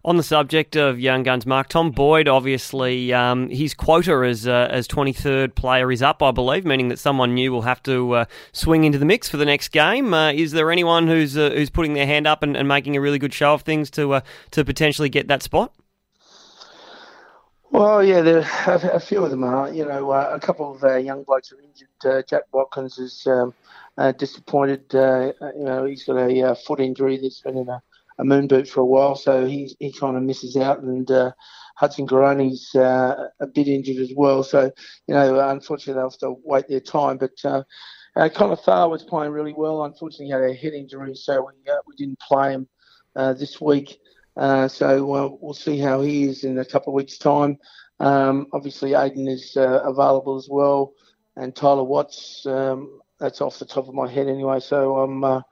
On 0.05 0.17
the 0.17 0.23
subject 0.23 0.75
of 0.75 0.99
young 0.99 1.23
guns, 1.23 1.47
Mark 1.47 1.67
Tom 1.67 1.89
Boyd, 1.89 2.27
obviously 2.27 3.11
um, 3.11 3.49
his 3.49 3.73
quota 3.73 4.23
as 4.23 4.47
uh, 4.47 4.67
as 4.69 4.87
23rd 4.87 5.55
player 5.55 5.91
is 5.91 6.03
up, 6.03 6.21
I 6.21 6.29
believe, 6.29 6.63
meaning 6.63 6.89
that 6.89 6.99
someone 6.99 7.33
new 7.33 7.51
will 7.51 7.63
have 7.63 7.81
to 7.83 8.11
uh, 8.11 8.25
swing 8.51 8.83
into 8.83 8.99
the 8.99 9.05
mix 9.05 9.27
for 9.27 9.37
the 9.37 9.45
next 9.45 9.69
game. 9.69 10.13
Uh, 10.13 10.31
is 10.31 10.51
there 10.51 10.69
anyone 10.69 11.07
who's 11.07 11.35
uh, 11.35 11.49
who's 11.49 11.71
putting 11.71 11.95
their 11.95 12.05
hand 12.05 12.27
up 12.27 12.43
and, 12.43 12.55
and, 12.55 12.67
making 12.67 12.95
a 12.95 13.01
really 13.01 13.17
good 13.17 13.33
show 13.33 13.55
of 13.55 13.63
things 13.63 13.89
to 13.91 14.13
uh, 14.13 14.21
to 14.51 14.63
potentially 14.63 15.09
get 15.09 15.27
that 15.27 15.41
spot? 15.41 15.73
Well, 17.71 18.03
yeah, 18.03 18.21
there 18.21 18.47
a, 18.67 18.99
few 18.99 19.23
of 19.23 19.31
them 19.31 19.43
are. 19.43 19.73
You 19.73 19.85
know, 19.85 20.11
uh, 20.11 20.29
a 20.33 20.39
couple 20.39 20.71
of 20.71 21.03
young 21.03 21.23
blokes 21.23 21.51
are 21.51 21.57
injured. 21.57 22.27
Jack 22.29 22.43
Watkins 22.51 22.99
is 22.99 23.25
um, 23.25 23.55
disappointed. 24.19 24.85
you 24.93 25.63
know, 25.63 25.85
he's 25.85 26.03
got 26.03 26.17
a 26.17 26.53
foot 26.53 26.79
injury 26.79 27.17
that's 27.17 27.41
been 27.41 27.57
in 27.57 27.69
a 27.69 27.81
a 28.17 28.23
moon 28.23 28.47
boot 28.47 28.67
for 28.67 28.81
a 28.81 28.85
while, 28.85 29.15
so 29.15 29.45
he 29.45 29.75
he 29.79 29.91
kind 29.91 30.17
of 30.17 30.23
misses 30.23 30.55
out. 30.57 30.81
And 30.81 31.09
uh, 31.09 31.31
Hudson 31.75 32.07
Garoni's 32.07 32.73
uh, 32.75 33.27
a 33.39 33.47
bit 33.47 33.67
injured 33.67 33.97
as 33.97 34.11
well, 34.15 34.43
so 34.43 34.71
you 35.07 35.13
know 35.13 35.49
unfortunately 35.49 35.99
they'll 35.99 36.09
still 36.09 36.39
wait 36.43 36.67
their 36.67 36.79
time. 36.79 37.17
But 37.17 37.33
uh, 37.43 37.63
uh, 38.15 38.29
Connor 38.29 38.87
was 38.87 39.03
playing 39.03 39.31
really 39.31 39.53
well. 39.53 39.83
Unfortunately, 39.83 40.27
he 40.27 40.31
had 40.31 40.43
a 40.43 40.53
head 40.53 40.73
injury, 40.73 41.15
so 41.15 41.47
we 41.47 41.71
uh, 41.71 41.77
we 41.85 41.95
didn't 41.95 42.19
play 42.19 42.51
him 42.51 42.67
uh, 43.15 43.33
this 43.33 43.59
week. 43.59 43.99
Uh, 44.37 44.67
so 44.67 45.37
we'll 45.41 45.53
see 45.53 45.77
how 45.77 46.01
he 46.01 46.25
is 46.25 46.43
in 46.43 46.59
a 46.59 46.65
couple 46.65 46.91
of 46.91 46.95
weeks' 46.95 47.17
time. 47.17 47.57
Um, 48.01 48.47
obviously, 48.51 48.91
Aiden 48.91 49.29
is 49.29 49.53
available 49.55 50.35
as 50.35 50.47
well, 50.49 50.93
and 51.35 51.55
Tyler 51.55 51.83
Watts. 51.83 52.45
Um, 52.45 52.99
that's 53.19 53.41
off 53.41 53.59
the 53.59 53.65
top 53.65 53.87
of 53.87 53.93
my 53.93 54.09
head 54.09 54.27
anyway. 54.27 54.59
So 54.59 54.97
I'm 54.97 55.23
um, 55.23 55.43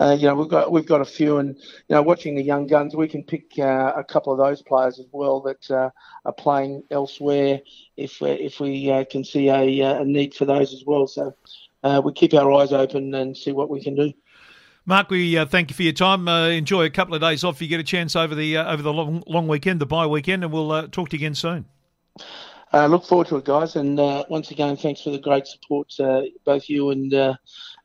uh, 0.00 0.16
you 0.18 0.26
know, 0.26 0.34
we've 0.34 0.48
got 0.48 0.72
we've 0.72 0.86
got 0.86 1.00
a 1.00 1.04
few, 1.04 1.38
and 1.38 1.56
you 1.56 1.94
know, 1.94 2.02
watching 2.02 2.34
the 2.34 2.42
young 2.42 2.66
guns, 2.66 2.96
we 2.96 3.08
can 3.08 3.22
pick 3.22 3.52
uh, 3.58 3.92
a 3.96 4.02
couple 4.02 4.32
of 4.32 4.38
those 4.38 4.62
players 4.62 4.98
as 4.98 5.06
well 5.12 5.40
that 5.42 5.70
uh, 5.70 5.90
are 6.24 6.32
playing 6.32 6.82
elsewhere 6.90 7.60
if 7.96 8.22
if 8.22 8.60
we 8.60 8.90
uh, 8.90 9.04
can 9.04 9.24
see 9.24 9.48
a, 9.48 9.82
uh, 9.82 10.00
a, 10.00 10.04
need 10.04 10.34
for 10.34 10.46
those 10.46 10.72
as 10.72 10.84
well. 10.86 11.06
So 11.06 11.34
we 12.02 12.12
keep 12.12 12.34
our 12.34 12.50
eyes 12.52 12.72
open 12.72 13.14
and 13.14 13.36
see 13.36 13.52
what 13.52 13.68
we 13.68 13.82
can 13.82 13.94
do. 13.94 14.12
Mark, 14.86 15.10
we 15.10 15.36
uh, 15.36 15.44
thank 15.44 15.70
you 15.70 15.76
for 15.76 15.82
your 15.82 15.92
time. 15.92 16.26
Uh, 16.26 16.48
enjoy 16.48 16.84
a 16.84 16.90
couple 16.90 17.14
of 17.14 17.20
days 17.20 17.44
off. 17.44 17.56
If 17.56 17.62
you 17.62 17.68
get 17.68 17.80
a 17.80 17.84
chance 17.84 18.16
over 18.16 18.34
the 18.34 18.56
uh, 18.56 18.72
over 18.72 18.82
the 18.82 18.92
long 18.92 19.22
long 19.26 19.46
weekend, 19.46 19.80
the 19.80 19.86
bye 19.86 20.06
weekend, 20.06 20.42
and 20.42 20.52
we'll 20.52 20.72
uh, 20.72 20.86
talk 20.88 21.10
to 21.10 21.16
you 21.16 21.20
again 21.20 21.34
soon. 21.34 21.66
Uh, 22.72 22.86
look 22.86 23.04
forward 23.04 23.26
to 23.26 23.36
it, 23.36 23.44
guys. 23.44 23.76
And 23.76 24.00
uh, 24.00 24.24
once 24.28 24.50
again, 24.50 24.76
thanks 24.76 25.02
for 25.02 25.10
the 25.10 25.18
great 25.18 25.46
support, 25.46 25.92
both 26.44 26.68
you 26.68 26.90
and 26.90 27.12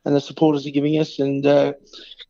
and 0.06 0.16
the 0.16 0.22
supporters 0.22 0.66
are 0.66 0.72
giving 0.72 1.00
us. 1.00 1.20
And 1.20 1.46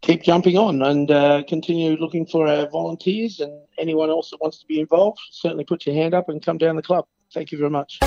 keep 0.02 0.24
jumping 0.24 0.58
on 0.58 0.82
and 0.82 1.48
continue 1.48 1.98
looking 1.98 2.26
for 2.26 2.48
our 2.48 2.70
volunteers 2.70 3.40
and 3.40 3.52
anyone 3.78 4.10
else 4.10 4.30
that 4.32 4.42
wants 4.42 4.60
to 4.60 4.66
be 4.66 4.80
involved. 4.80 5.20
Certainly, 5.32 5.66
put 5.66 5.86
your 5.86 5.96
hand 5.96 6.14
up 6.14 6.30
and 6.30 6.44
come 6.44 6.58
down 6.58 6.76
the 6.76 6.82
club. 6.82 7.06
Thank 7.34 7.52
you 7.52 7.58
very 7.58 7.72
much. 7.72 8.00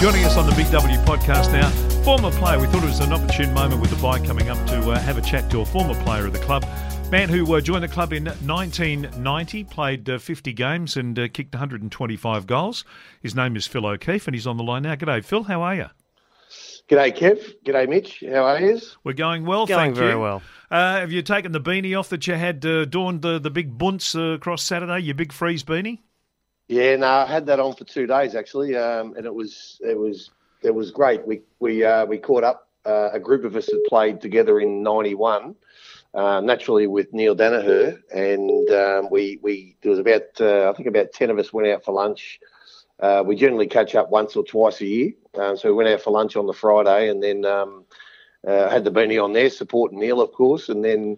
Joining 0.00 0.24
us 0.24 0.38
on 0.38 0.48
the 0.48 0.54
Big 0.56 0.70
W 0.70 0.96
podcast 1.00 1.52
now, 1.52 1.68
former 2.02 2.30
player. 2.30 2.58
We 2.58 2.66
thought 2.68 2.82
it 2.82 2.86
was 2.86 3.00
an 3.00 3.12
opportune 3.12 3.52
moment 3.52 3.82
with 3.82 3.90
the 3.90 4.00
bye 4.00 4.18
coming 4.18 4.48
up 4.48 4.56
to 4.68 4.92
uh, 4.92 4.98
have 4.98 5.18
a 5.18 5.20
chat 5.20 5.50
to 5.50 5.60
a 5.60 5.66
former 5.66 5.94
player 6.04 6.24
of 6.24 6.32
the 6.32 6.38
club. 6.38 6.64
Man 7.10 7.28
who 7.28 7.56
uh, 7.56 7.60
joined 7.60 7.82
the 7.82 7.88
club 7.88 8.12
in 8.12 8.26
1990, 8.26 9.64
played 9.64 10.08
uh, 10.08 10.18
50 10.18 10.52
games 10.52 10.96
and 10.96 11.18
uh, 11.18 11.26
kicked 11.26 11.52
125 11.52 12.46
goals. 12.46 12.84
His 13.20 13.34
name 13.34 13.56
is 13.56 13.66
Phil 13.66 13.84
O'Keefe 13.84 14.28
and 14.28 14.34
he's 14.34 14.46
on 14.46 14.56
the 14.56 14.62
line 14.62 14.84
now. 14.84 14.94
G'day, 14.94 15.24
Phil. 15.24 15.42
How 15.42 15.60
are 15.62 15.74
you? 15.74 15.86
G'day, 16.88 17.16
Kev. 17.16 17.42
G'day, 17.64 17.88
Mitch. 17.88 18.22
How 18.30 18.44
are 18.44 18.60
you? 18.60 18.80
We're 19.02 19.14
going 19.14 19.44
well, 19.44 19.66
going 19.66 19.76
thank 19.76 19.96
very 19.96 20.12
you. 20.12 20.20
well. 20.20 20.40
Uh, 20.70 21.00
have 21.00 21.10
you 21.10 21.22
taken 21.22 21.50
the 21.50 21.60
beanie 21.60 21.98
off 21.98 22.10
that 22.10 22.28
you 22.28 22.34
had 22.34 22.64
uh, 22.64 22.82
adorned 22.82 23.22
the, 23.22 23.40
the 23.40 23.50
big 23.50 23.76
bunts 23.76 24.14
uh, 24.14 24.20
across 24.20 24.62
Saturday, 24.62 25.00
your 25.00 25.16
big 25.16 25.32
freeze 25.32 25.64
beanie? 25.64 25.98
Yeah, 26.68 26.94
no, 26.94 27.08
I 27.08 27.26
had 27.26 27.44
that 27.46 27.58
on 27.58 27.74
for 27.74 27.82
two 27.82 28.06
days 28.06 28.36
actually, 28.36 28.76
um, 28.76 29.16
and 29.16 29.26
it 29.26 29.34
was 29.34 29.80
it 29.80 29.98
was 29.98 30.30
it 30.62 30.72
was 30.72 30.92
great. 30.92 31.26
We 31.26 31.40
we 31.58 31.84
uh, 31.84 32.06
we 32.06 32.18
caught 32.18 32.44
up. 32.44 32.68
Uh, 32.86 33.10
a 33.12 33.18
group 33.18 33.44
of 33.44 33.56
us 33.56 33.66
had 33.66 33.80
played 33.88 34.20
together 34.20 34.60
in 34.60 34.82
'91, 34.82 35.56
uh, 36.14 36.40
naturally 36.40 36.86
with 36.86 37.12
Neil 37.12 37.36
Danaher, 37.36 38.00
and 38.12 38.70
um, 38.70 39.08
we 39.10 39.38
we 39.42 39.76
there 39.82 39.90
was 39.90 39.98
about 39.98 40.40
uh, 40.40 40.70
I 40.70 40.72
think 40.74 40.88
about 40.88 41.12
ten 41.12 41.30
of 41.30 41.38
us 41.38 41.52
went 41.52 41.68
out 41.68 41.84
for 41.84 41.92
lunch. 41.92 42.40
Uh, 42.98 43.22
we 43.24 43.34
generally 43.34 43.66
catch 43.66 43.94
up 43.94 44.10
once 44.10 44.36
or 44.36 44.44
twice 44.44 44.80
a 44.80 44.86
year, 44.86 45.12
um, 45.38 45.56
so 45.56 45.68
we 45.68 45.74
went 45.74 45.88
out 45.88 46.02
for 46.02 46.10
lunch 46.10 46.36
on 46.36 46.46
the 46.46 46.52
Friday, 46.52 47.08
and 47.08 47.22
then 47.22 47.44
um, 47.44 47.84
uh, 48.46 48.68
had 48.68 48.84
the 48.84 48.90
beanie 48.90 49.22
on 49.22 49.32
there, 49.32 49.48
supporting 49.50 50.00
Neil, 50.00 50.20
of 50.20 50.32
course, 50.32 50.68
and 50.68 50.84
then 50.84 51.16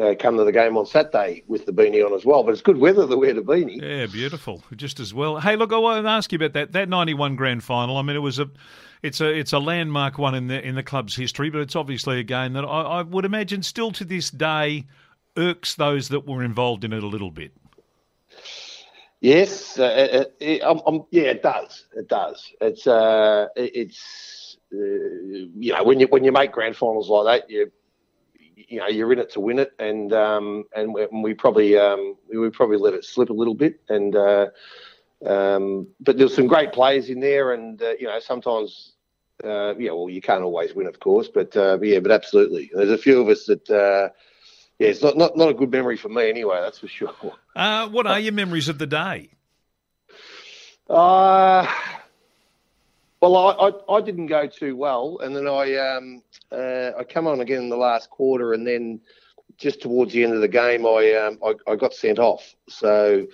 uh, 0.00 0.14
come 0.18 0.36
to 0.36 0.44
the 0.44 0.52
game 0.52 0.76
on 0.76 0.86
Saturday 0.86 1.44
with 1.46 1.66
the 1.66 1.72
beanie 1.72 2.04
on 2.04 2.12
as 2.12 2.24
well. 2.24 2.42
But 2.42 2.52
it's 2.52 2.62
good 2.62 2.78
weather 2.78 3.06
to 3.06 3.16
wear 3.16 3.34
the 3.34 3.42
beanie. 3.42 3.80
Yeah, 3.80 4.06
beautiful, 4.06 4.62
just 4.76 5.00
as 5.00 5.14
well. 5.14 5.38
Hey, 5.38 5.56
look, 5.56 5.72
I 5.72 5.78
want 5.78 6.04
to 6.04 6.10
ask 6.10 6.32
you 6.32 6.36
about 6.36 6.52
that 6.54 6.72
that 6.72 6.88
'91 6.88 7.36
grand 7.36 7.62
final. 7.62 7.96
I 7.96 8.02
mean, 8.02 8.16
it 8.16 8.20
was 8.20 8.38
a. 8.38 8.50
It's 9.00 9.20
a 9.20 9.28
it's 9.28 9.52
a 9.52 9.60
landmark 9.60 10.18
one 10.18 10.34
in 10.34 10.48
the 10.48 10.60
in 10.66 10.74
the 10.74 10.82
club's 10.82 11.14
history, 11.14 11.50
but 11.50 11.60
it's 11.60 11.76
obviously 11.76 12.18
a 12.18 12.24
game 12.24 12.54
that 12.54 12.64
I, 12.64 12.80
I 12.80 13.02
would 13.02 13.24
imagine 13.24 13.62
still 13.62 13.92
to 13.92 14.04
this 14.04 14.28
day 14.28 14.86
irks 15.36 15.76
those 15.76 16.08
that 16.08 16.26
were 16.26 16.42
involved 16.42 16.82
in 16.82 16.92
it 16.92 17.04
a 17.04 17.06
little 17.06 17.30
bit. 17.30 17.52
Yes, 19.20 19.78
uh, 19.78 19.94
it, 20.12 20.36
it, 20.40 20.62
I'm, 20.64 20.80
I'm, 20.86 21.04
yeah, 21.10 21.24
it 21.24 21.42
does. 21.42 21.86
It 21.96 22.08
does. 22.08 22.52
It's 22.60 22.86
uh, 22.86 23.46
it, 23.56 23.70
it's 23.74 24.56
uh, 24.72 24.76
you 24.76 25.72
know 25.72 25.82
when 25.82 25.98
you 25.98 26.06
when 26.06 26.22
you 26.22 26.30
make 26.30 26.52
grand 26.52 26.76
finals 26.76 27.08
like 27.08 27.42
that, 27.42 27.50
you 27.50 27.70
you 28.68 28.78
know 28.78 28.88
you're 28.88 29.12
in 29.12 29.18
it 29.18 29.30
to 29.30 29.40
win 29.40 29.58
it, 29.58 29.72
and 29.78 30.12
um, 30.12 30.64
and 30.74 30.92
we, 30.92 31.06
we 31.12 31.34
probably 31.34 31.76
um, 31.78 32.16
we 32.28 32.50
probably 32.50 32.76
let 32.76 32.94
it 32.94 33.04
slip 33.04 33.30
a 33.30 33.32
little 33.32 33.54
bit, 33.54 33.80
and 33.88 34.16
uh, 34.16 34.46
um, 35.24 35.86
but 36.00 36.18
there's 36.18 36.34
some 36.34 36.46
great 36.46 36.72
players 36.72 37.08
in 37.08 37.20
there, 37.20 37.52
and 37.52 37.80
uh, 37.82 37.92
you 37.98 38.06
know 38.06 38.18
sometimes. 38.20 38.92
Uh, 39.44 39.72
yeah, 39.78 39.92
well, 39.92 40.10
you 40.10 40.20
can't 40.20 40.42
always 40.42 40.74
win, 40.74 40.88
of 40.88 40.98
course, 40.98 41.28
but, 41.28 41.56
uh, 41.56 41.76
but 41.76 41.86
yeah, 41.86 42.00
but 42.00 42.10
absolutely. 42.10 42.68
There's 42.74 42.90
a 42.90 42.98
few 42.98 43.20
of 43.20 43.28
us 43.28 43.44
that, 43.46 43.70
uh, 43.70 44.08
yeah, 44.80 44.88
it's 44.88 45.00
not, 45.00 45.16
not, 45.16 45.36
not 45.36 45.48
a 45.48 45.54
good 45.54 45.70
memory 45.70 45.96
for 45.96 46.08
me 46.08 46.28
anyway, 46.28 46.58
that's 46.60 46.80
for 46.80 46.88
sure. 46.88 47.14
Uh, 47.54 47.88
what 47.88 48.08
are 48.08 48.18
your 48.18 48.32
memories 48.32 48.68
of 48.68 48.78
the 48.78 48.86
day? 48.88 49.30
Uh, 50.90 51.72
well, 53.28 53.36
I, 53.58 53.68
I, 53.68 53.96
I, 53.96 54.00
didn't 54.00 54.26
go 54.26 54.46
too 54.46 54.76
well, 54.76 55.18
and 55.22 55.34
then 55.34 55.46
I 55.46 55.76
um, 55.76 56.22
uh, 56.52 56.92
I 56.98 57.04
come 57.04 57.26
on 57.26 57.40
again 57.40 57.62
in 57.62 57.68
the 57.68 57.76
last 57.76 58.10
quarter, 58.10 58.52
and 58.52 58.66
then 58.66 59.00
just 59.56 59.82
towards 59.82 60.12
the 60.12 60.24
end 60.24 60.34
of 60.34 60.40
the 60.40 60.48
game, 60.48 60.86
I 60.86 61.12
um, 61.14 61.38
I, 61.44 61.72
I, 61.72 61.76
got 61.76 61.94
sent 61.94 62.18
off. 62.18 62.54
So 62.68 63.26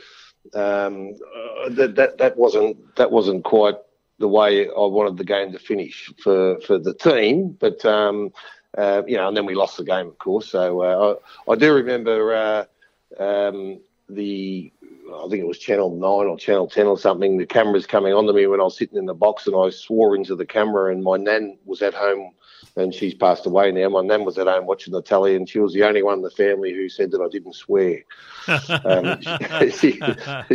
um, 0.55 1.15
uh, 1.37 1.69
that, 1.71 1.95
that 1.97 2.19
that 2.19 2.37
wasn't 2.37 2.97
that 2.97 3.11
wasn't 3.11 3.45
quite 3.45 3.77
the 4.19 4.29
way 4.29 4.69
I 4.69 4.87
wanted 4.87 5.17
the 5.17 5.25
game 5.25 5.53
to 5.53 5.59
finish 5.59 6.13
for, 6.23 6.61
for 6.61 6.79
the 6.79 6.95
team, 6.95 7.57
but 7.59 7.85
um, 7.85 8.33
uh, 8.79 9.03
you 9.07 9.17
know, 9.17 9.29
and 9.29 9.37
then 9.37 9.47
we 9.47 9.55
lost 9.55 9.77
the 9.77 9.85
game, 9.85 10.07
of 10.07 10.19
course. 10.19 10.49
So 10.49 10.83
uh, 10.83 11.17
I, 11.49 11.53
I, 11.53 11.57
do 11.57 11.73
remember 11.73 12.35
uh, 12.35 13.23
um, 13.23 13.81
the 14.09 14.73
I 15.13 15.29
think 15.29 15.43
it 15.43 15.47
was 15.47 15.59
Channel 15.59 15.91
9 15.91 16.03
or 16.03 16.39
Channel 16.39 16.69
10 16.69 16.87
or 16.87 16.99
something. 16.99 17.37
The 17.37 17.47
cameras 17.47 17.87
coming 17.87 18.13
onto 18.13 18.33
me 18.33 18.47
when 18.47 18.61
I 18.61 18.65
was 18.65 18.77
sitting 18.77 18.99
in 18.99 19.07
the 19.07 19.15
box 19.15 19.47
and 19.47 19.57
I 19.57 19.71
swore 19.71 20.17
into 20.17 20.35
the 20.35 20.47
camera. 20.47 20.93
And 20.93 21.03
my 21.03 21.17
nan 21.17 21.59
was 21.65 21.83
at 21.83 21.95
home 21.95 22.33
and 22.77 22.95
she's 22.95 23.15
passed 23.15 23.47
away 23.47 23.71
now. 23.73 23.89
My 23.89 24.03
nan 24.03 24.25
was 24.25 24.39
at 24.39 24.47
home 24.47 24.67
watching 24.67 24.93
the 24.93 25.03
telly 25.03 25.37
and 25.37 25.49
she 25.49 25.59
was 25.59 25.75
the 25.75 25.85
only 25.85 26.03
one 26.03 26.19
in 26.19 26.23
the 26.23 26.31
family 26.31 26.73
who 26.73 26.89
said 26.89 27.11
that 27.11 27.21
I 27.21 27.29
didn't 27.29 27.55
swear. 27.55 28.03
um, 28.49 29.21
she, 29.71 30.01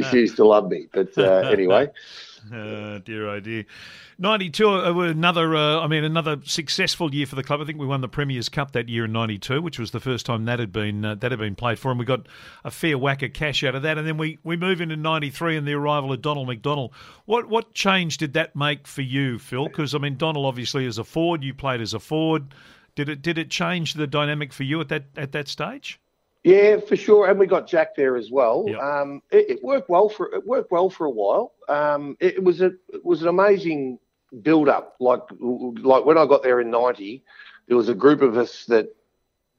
she, 0.10 0.18
used 0.18 0.36
to 0.38 0.46
love 0.46 0.70
me. 0.70 0.88
But 0.92 1.18
uh, 1.18 1.50
anyway. 1.52 1.90
Uh, 2.54 3.00
dear, 3.00 3.28
oh 3.28 3.40
dear. 3.40 3.66
92, 4.18 4.70
uh, 4.70 4.94
another, 5.00 5.56
uh, 5.56 5.80
I 5.80 5.88
mean, 5.88 6.04
another 6.04 6.38
successful 6.44 7.14
year 7.14 7.26
for 7.26 7.36
the 7.36 7.44
club. 7.44 7.62
I 7.62 7.66
think 7.66 7.80
we 7.80 7.86
won 7.86 8.02
the 8.02 8.08
Premier's 8.08 8.50
Cup 8.50 8.72
that 8.74 8.90
year 8.90 9.06
in 9.06 9.12
92, 9.12 9.62
which 9.62 9.80
was 9.80 9.92
the 9.92 10.00
first 10.00 10.26
time 10.26 10.46
that 10.46 10.60
had 10.60 10.72
been 10.72 11.06
uh, 11.06 11.16
that 11.16 11.32
had 11.32 11.40
been 11.40 11.56
played 11.56 11.80
for, 11.80 11.92
and 11.92 12.00
we 12.00 12.06
got 12.06 12.28
a 12.64 12.72
fair 12.72 12.98
whack 12.98 13.22
of 13.24 13.34
cash 13.34 13.64
out 13.64 13.76
of 13.76 13.84
that. 13.84 13.98
And 13.98 14.08
then 14.08 14.18
we, 14.18 14.40
we 14.44 14.58
move 14.58 14.82
into 14.82 14.96
93 14.96 15.58
and 15.58 15.68
the 15.68 15.74
arrival 15.74 16.12
of 16.12 16.22
Donald 16.22 16.48
McDonald. 16.48 16.94
What 17.26 17.50
what 17.50 17.74
change 17.74 18.18
did 18.18 18.34
that 18.34 18.56
make 18.56 18.88
for 18.88 19.02
you, 19.02 19.40
Phil? 19.40 19.68
Because, 19.68 19.94
I 19.94 19.98
mean, 20.00 20.18
Donald 20.18 20.46
obviously 20.46 20.86
is 20.86 20.98
a 20.98 21.04
forward, 21.04 21.44
you 21.44 21.54
played 21.54 21.82
as 21.82 21.94
a 21.94 22.00
forward. 22.00 22.54
Did 22.96 23.10
it 23.10 23.22
did 23.22 23.38
it 23.38 23.50
change 23.50 23.94
the 23.94 24.08
dynamic 24.08 24.52
for 24.52 24.64
you 24.64 24.82
at 24.82 24.90
that 24.90 25.06
at 25.16 25.32
that 25.32 25.48
stage? 25.48 26.00
Yeah, 26.44 26.80
for 26.80 26.96
sure, 26.96 27.30
and 27.30 27.38
we 27.38 27.48
got 27.48 27.68
Jack 27.68 27.96
there 27.96 28.16
as 28.16 28.32
well. 28.32 28.64
Yep. 28.68 28.80
Um, 28.80 29.22
it, 29.30 29.50
it, 29.50 29.64
worked 29.64 29.90
well 29.90 30.08
for 30.08 30.34
it 30.34 30.48
worked 30.48 30.72
well 30.72 30.90
for 30.90 31.06
a 31.06 31.10
while. 31.10 31.54
Um, 31.68 32.16
it, 32.22 32.36
it, 32.36 32.44
was 32.44 32.62
a 32.62 32.68
it 32.94 33.04
was 33.04 33.22
an 33.22 33.28
amazing 33.28 34.00
build 34.42 34.70
up. 34.70 34.96
Like 35.02 35.22
like 35.40 36.06
when 36.06 36.18
I 36.18 36.26
got 36.26 36.42
there 36.42 36.62
in 36.62 36.72
'90, 36.72 37.24
there 37.68 37.76
was 37.76 37.90
a 37.90 37.94
group 37.94 38.22
of 38.22 38.38
us 38.38 38.66
that 38.66 38.96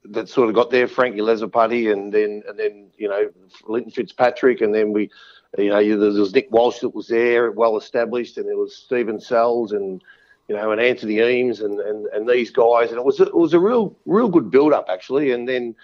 that 0.05 0.27
sort 0.27 0.49
of 0.49 0.55
got 0.55 0.71
there. 0.71 0.87
Frankie 0.87 1.19
Lezzaputty, 1.19 1.91
and 1.93 2.11
then 2.11 2.41
and 2.47 2.57
then 2.57 2.89
you 2.97 3.07
know 3.07 3.29
Linton 3.67 3.91
Fitzpatrick, 3.91 4.61
and 4.61 4.73
then 4.73 4.91
we, 4.91 5.11
you 5.59 5.69
know, 5.69 5.83
there 5.83 6.19
was 6.19 6.33
Nick 6.33 6.49
Walsh 6.49 6.79
that 6.79 6.95
was 6.95 7.07
there, 7.07 7.51
well 7.51 7.77
established, 7.77 8.37
and 8.37 8.47
there 8.47 8.57
was 8.57 8.75
Stephen 8.75 9.19
Sells 9.19 9.71
and 9.71 10.01
you 10.47 10.55
know, 10.55 10.71
and 10.71 10.81
Anthony 10.81 11.19
Eames 11.19 11.61
and, 11.61 11.79
and, 11.79 12.07
and 12.07 12.27
these 12.27 12.49
guys, 12.49 12.89
and 12.89 12.97
it 12.97 13.05
was 13.05 13.21
a, 13.21 13.23
it 13.23 13.37
was 13.37 13.53
a 13.53 13.59
real 13.59 13.95
real 14.05 14.27
good 14.27 14.49
build 14.49 14.73
up 14.73 14.87
actually. 14.89 15.31
And 15.31 15.47
then 15.47 15.75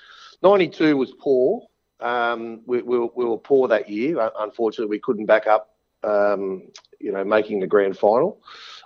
92 0.43 0.97
was 0.97 1.11
poor. 1.19 1.67
Um, 1.99 2.61
we, 2.65 2.81
we, 2.81 2.99
we, 3.15 3.25
were 3.25 3.37
poor 3.37 3.67
that 3.67 3.89
year. 3.89 4.29
Unfortunately, 4.39 4.89
we 4.89 4.99
couldn't 4.99 5.25
back 5.25 5.47
up, 5.47 5.75
um, 6.03 6.63
you 6.99 7.11
know, 7.11 7.23
making 7.23 7.59
the 7.59 7.67
grand 7.67 7.97
final. 7.97 8.39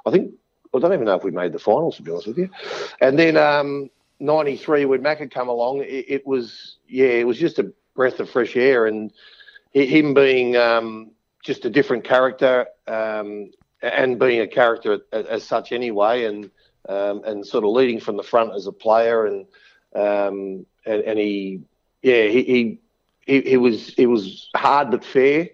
I 0.05 0.11
think, 0.11 0.33
I 0.73 0.79
don't 0.79 0.93
even 0.93 1.05
know 1.05 1.15
if 1.15 1.23
we 1.23 1.31
made 1.31 1.51
the 1.51 1.59
finals, 1.59 1.97
to 1.97 2.03
be 2.03 2.11
honest 2.11 2.27
with 2.27 2.37
you. 2.37 2.49
And 3.01 3.19
then 3.19 3.35
um, 3.35 3.89
93, 4.19 4.85
when 4.85 5.01
Mac 5.01 5.19
had 5.19 5.31
come 5.31 5.49
along, 5.49 5.79
it, 5.81 6.05
it, 6.07 6.27
was, 6.27 6.77
yeah, 6.87 7.07
it 7.07 7.27
was 7.27 7.37
just 7.37 7.59
a 7.59 7.73
breath 7.95 8.21
of 8.21 8.29
fresh 8.29 8.55
air. 8.55 8.85
And 8.85 9.11
him 9.73 10.13
being 10.13 10.55
um, 10.55 11.11
just 11.43 11.65
a 11.65 11.69
different 11.69 12.05
character 12.05 12.67
um, 12.87 13.51
and 13.81 14.17
being 14.17 14.39
a 14.39 14.47
character 14.47 14.99
as, 15.11 15.43
such 15.43 15.73
anyway, 15.73 16.23
and, 16.23 16.49
um, 16.87 17.23
and 17.25 17.45
sort 17.45 17.65
of 17.65 17.71
leading 17.71 17.99
from 17.99 18.15
the 18.15 18.23
front 18.23 18.55
as 18.55 18.67
a 18.67 18.71
player 18.71 19.25
and, 19.25 19.45
um, 19.95 20.65
and, 20.85 21.01
and 21.03 21.19
he, 21.19 21.61
yeah, 22.01 22.23
he, 22.27 22.79
he, 23.25 23.41
he, 23.41 23.57
was, 23.57 23.93
he 23.93 24.05
was 24.05 24.49
hard 24.55 24.91
but 24.91 25.05
fair, 25.05 25.49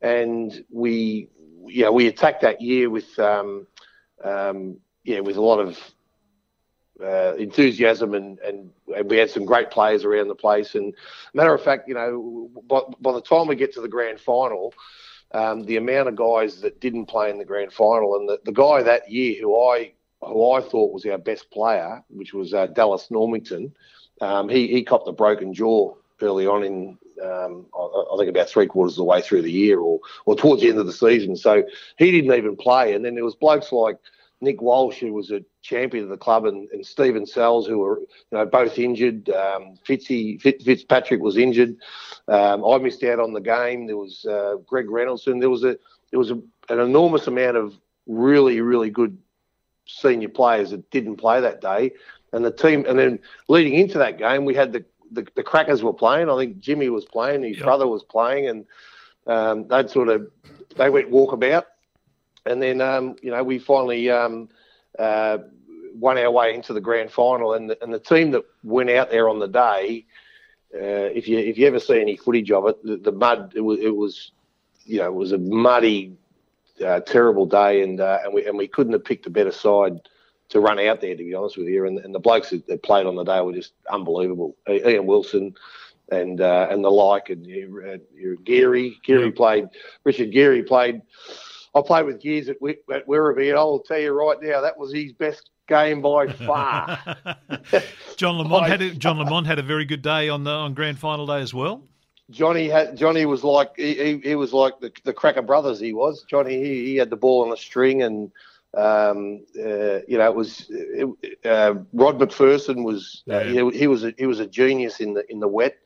and 0.00 0.64
we, 0.70 1.28
yeah, 1.66 1.88
we 1.88 2.06
attacked 2.06 2.42
that 2.42 2.60
year 2.60 2.90
with, 2.90 3.18
um, 3.18 3.66
um, 4.24 4.76
yeah, 5.04 5.20
with 5.20 5.36
a 5.36 5.42
lot 5.42 5.58
of 5.58 5.78
uh, 7.02 7.34
enthusiasm 7.36 8.14
and, 8.14 8.38
and, 8.40 8.70
and, 8.96 9.08
we 9.08 9.18
had 9.18 9.30
some 9.30 9.44
great 9.44 9.70
players 9.70 10.04
around 10.04 10.28
the 10.28 10.34
place. 10.34 10.74
And 10.74 10.94
matter 11.32 11.54
of 11.54 11.62
fact, 11.62 11.88
you 11.88 11.94
know, 11.94 12.50
by, 12.66 12.80
by 13.00 13.12
the 13.12 13.20
time 13.20 13.46
we 13.46 13.54
get 13.54 13.72
to 13.74 13.80
the 13.80 13.88
grand 13.88 14.20
final, 14.20 14.74
um, 15.32 15.64
the 15.64 15.76
amount 15.76 16.08
of 16.08 16.16
guys 16.16 16.60
that 16.62 16.80
didn't 16.80 17.06
play 17.06 17.30
in 17.30 17.38
the 17.38 17.44
grand 17.44 17.72
final 17.72 18.16
and 18.16 18.28
the, 18.28 18.40
the 18.44 18.52
guy 18.52 18.82
that 18.82 19.10
year 19.10 19.40
who 19.40 19.54
I 19.56 19.92
who 20.20 20.52
I 20.52 20.60
thought 20.60 20.92
was 20.92 21.06
our 21.06 21.18
best 21.18 21.50
player, 21.50 22.02
which 22.08 22.34
was 22.34 22.52
uh, 22.52 22.66
Dallas 22.66 23.08
Normington, 23.10 23.72
um, 24.20 24.48
he 24.48 24.66
he 24.68 24.82
copped 24.82 25.08
a 25.08 25.12
broken 25.12 25.54
jaw 25.54 25.94
early 26.20 26.46
on 26.46 26.64
in 26.64 26.98
um, 27.22 27.66
I, 27.76 27.78
I, 27.78 28.16
think 28.16 28.30
about 28.30 28.48
three 28.48 28.66
quarters 28.66 28.94
of 28.94 28.98
the 28.98 29.04
way 29.04 29.20
through 29.20 29.42
the 29.42 29.52
year, 29.52 29.80
or 29.80 30.00
or 30.26 30.36
towards 30.36 30.62
the 30.62 30.68
end 30.68 30.78
of 30.78 30.86
the 30.86 30.92
season. 30.92 31.36
So 31.36 31.64
he 31.96 32.10
didn't 32.10 32.36
even 32.36 32.56
play. 32.56 32.94
And 32.94 33.04
then 33.04 33.14
there 33.14 33.24
was 33.24 33.34
blokes 33.34 33.72
like 33.72 33.98
Nick 34.40 34.62
Walsh, 34.62 34.98
who 34.98 35.12
was 35.12 35.30
a 35.30 35.44
champion 35.62 36.04
of 36.04 36.10
the 36.10 36.16
club, 36.16 36.44
and, 36.44 36.70
and 36.70 36.86
Stephen 36.86 37.26
Sells, 37.26 37.66
who 37.66 37.78
were 37.78 38.00
you 38.00 38.06
know 38.32 38.46
both 38.46 38.78
injured. 38.78 39.28
Um, 39.30 39.74
Fitzy, 39.86 40.40
Fitzpatrick 40.40 41.20
was 41.20 41.36
injured. 41.36 41.76
Um, 42.28 42.64
I 42.64 42.78
missed 42.78 43.02
out 43.04 43.20
on 43.20 43.32
the 43.32 43.40
game. 43.40 43.86
There 43.86 43.96
was 43.96 44.24
uh, 44.24 44.56
Greg 44.66 44.86
Reynoldson. 44.86 45.40
There 45.40 45.50
was 45.50 45.64
a 45.64 45.76
there 46.10 46.18
was 46.18 46.30
a, 46.30 46.40
an 46.68 46.80
enormous 46.80 47.26
amount 47.26 47.56
of 47.56 47.74
really 48.06 48.60
really 48.60 48.90
good 48.90 49.18
senior 49.88 50.28
players 50.28 50.70
that 50.70 50.90
didn't 50.90 51.16
play 51.16 51.40
that 51.40 51.60
day, 51.60 51.92
and 52.32 52.44
the 52.44 52.52
team. 52.52 52.84
And 52.88 52.98
then 52.98 53.18
leading 53.48 53.74
into 53.74 53.98
that 53.98 54.18
game, 54.18 54.44
we 54.44 54.54
had 54.54 54.72
the 54.72 54.84
the, 55.10 55.26
the 55.34 55.42
Crackers 55.42 55.82
were 55.82 55.92
playing. 55.92 56.30
I 56.30 56.36
think 56.36 56.60
Jimmy 56.60 56.90
was 56.90 57.04
playing. 57.04 57.42
His 57.42 57.56
yep. 57.56 57.64
brother 57.64 57.86
was 57.88 58.04
playing, 58.04 58.48
and 58.48 58.66
um, 59.26 59.66
they'd 59.68 59.90
sort 59.90 60.08
of 60.08 60.30
they 60.76 60.90
went 60.90 61.10
walkabout 61.10 61.64
and 62.48 62.62
then 62.62 62.80
um, 62.80 63.16
you 63.22 63.30
know 63.30 63.42
we 63.42 63.58
finally 63.58 64.10
um, 64.10 64.48
uh, 64.98 65.38
won 65.94 66.18
our 66.18 66.30
way 66.30 66.54
into 66.54 66.72
the 66.72 66.80
grand 66.80 67.10
final, 67.10 67.54
and 67.54 67.70
the, 67.70 67.82
and 67.82 67.92
the 67.92 67.98
team 67.98 68.30
that 68.32 68.44
went 68.62 68.90
out 68.90 69.10
there 69.10 69.28
on 69.28 69.38
the 69.38 69.48
day, 69.48 70.06
uh, 70.74 71.10
if 71.14 71.28
you 71.28 71.38
if 71.38 71.58
you 71.58 71.66
ever 71.66 71.78
see 71.78 72.00
any 72.00 72.16
footage 72.16 72.50
of 72.50 72.66
it, 72.66 72.82
the, 72.84 72.96
the 72.96 73.12
mud 73.12 73.52
it 73.54 73.60
was, 73.60 73.78
it 73.80 73.94
was 73.94 74.32
you 74.84 74.98
know 74.98 75.06
it 75.06 75.14
was 75.14 75.32
a 75.32 75.38
muddy, 75.38 76.16
uh, 76.84 77.00
terrible 77.00 77.46
day, 77.46 77.82
and 77.82 78.00
uh, 78.00 78.18
and 78.24 78.32
we 78.32 78.46
and 78.46 78.56
we 78.56 78.68
couldn't 78.68 78.92
have 78.92 79.04
picked 79.04 79.26
a 79.26 79.30
better 79.30 79.52
side 79.52 80.00
to 80.50 80.60
run 80.60 80.78
out 80.78 81.00
there, 81.00 81.14
to 81.14 81.24
be 81.24 81.34
honest 81.34 81.58
with 81.58 81.68
you. 81.68 81.86
And, 81.86 81.98
and 81.98 82.14
the 82.14 82.18
blokes 82.18 82.50
that, 82.50 82.66
that 82.68 82.82
played 82.82 83.06
on 83.06 83.16
the 83.16 83.24
day 83.24 83.40
were 83.42 83.52
just 83.52 83.74
unbelievable. 83.90 84.56
Ian 84.68 85.06
Wilson 85.06 85.54
and 86.10 86.40
uh, 86.40 86.68
and 86.70 86.82
the 86.82 86.90
like, 86.90 87.28
and 87.28 87.46
you, 87.46 87.82
uh, 87.86 88.34
Geary, 88.44 88.98
Geary 89.04 89.32
played. 89.32 89.68
Richard 90.04 90.32
Geary 90.32 90.62
played 90.62 91.02
I 91.74 91.82
played 91.82 92.06
with 92.06 92.20
Gears 92.20 92.48
at, 92.48 92.56
at 92.92 93.06
Werribee, 93.06 93.50
and 93.50 93.58
I'll 93.58 93.80
tell 93.80 93.98
you 93.98 94.12
right 94.12 94.38
now, 94.40 94.60
that 94.60 94.78
was 94.78 94.92
his 94.92 95.12
best 95.12 95.50
game 95.66 96.00
by 96.00 96.28
far. 96.28 96.98
John 98.16 98.38
Lamont 98.38 98.66
had 98.66 98.82
a, 98.82 98.90
John 98.94 99.18
Lamont 99.18 99.46
had 99.46 99.58
a 99.58 99.62
very 99.62 99.84
good 99.84 100.02
day 100.02 100.28
on 100.28 100.44
the 100.44 100.50
on 100.50 100.74
grand 100.74 100.98
final 100.98 101.26
day 101.26 101.40
as 101.40 101.52
well. 101.52 101.82
Johnny 102.30 102.68
had 102.68 102.96
Johnny 102.96 103.24
was 103.24 103.42
like 103.42 103.76
he, 103.76 104.18
he, 104.18 104.34
was 104.34 104.52
like 104.52 104.80
the, 104.80 104.92
the 105.04 105.12
Cracker 105.12 105.42
brothers. 105.42 105.80
He 105.80 105.94
was 105.94 106.24
Johnny. 106.28 106.62
He, 106.62 106.84
he 106.86 106.96
had 106.96 107.10
the 107.10 107.16
ball 107.16 107.42
on 107.42 107.50
the 107.50 107.56
string, 107.56 108.02
and 108.02 108.30
um, 108.76 109.46
uh, 109.58 110.00
you 110.06 110.18
know 110.18 110.26
it 110.26 110.34
was 110.34 110.66
it, 110.68 111.08
uh, 111.46 111.74
Rod 111.94 112.18
McPherson 112.18 112.84
was 112.84 113.22
uh, 113.30 113.40
he, 113.40 113.70
he, 113.70 113.86
was 113.86 114.04
a, 114.04 114.12
he 114.18 114.26
was 114.26 114.40
a 114.40 114.46
genius 114.46 115.00
in 115.00 115.14
the 115.14 115.30
in 115.30 115.40
the 115.40 115.48
wet. 115.48 115.78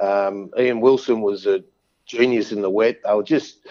Um, 0.00 0.50
Ian 0.58 0.80
Wilson 0.80 1.20
was 1.20 1.46
a 1.46 1.62
genius 2.06 2.50
in 2.50 2.60
the 2.60 2.70
wet. 2.70 3.00
They 3.04 3.14
were 3.14 3.22
just 3.22 3.64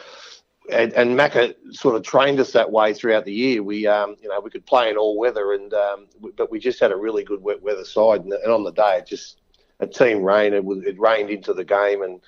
and, 0.71 0.93
and 0.93 1.17
Macca 1.17 1.55
sort 1.71 1.95
of 1.95 2.03
trained 2.03 2.39
us 2.39 2.51
that 2.53 2.71
way 2.71 2.93
throughout 2.93 3.25
the 3.25 3.33
year. 3.33 3.61
We, 3.61 3.85
um, 3.85 4.15
you 4.21 4.29
know, 4.29 4.39
we 4.39 4.49
could 4.49 4.65
play 4.65 4.89
in 4.89 4.97
all 4.97 5.17
weather, 5.17 5.53
and 5.53 5.73
um, 5.73 6.07
but 6.37 6.49
we 6.49 6.59
just 6.59 6.79
had 6.79 6.91
a 6.91 6.95
really 6.95 7.23
good 7.23 7.41
wet 7.41 7.61
weather 7.61 7.83
side. 7.83 8.21
And, 8.21 8.31
and 8.31 8.51
on 8.51 8.63
the 8.63 8.71
day, 8.71 8.97
it 8.99 9.05
just 9.05 9.41
a 9.79 9.87
team 9.87 10.23
rain. 10.23 10.53
It, 10.53 10.63
was, 10.63 10.83
it 10.83 10.99
rained 10.99 11.29
into 11.29 11.53
the 11.53 11.65
game, 11.65 12.01
and 12.01 12.21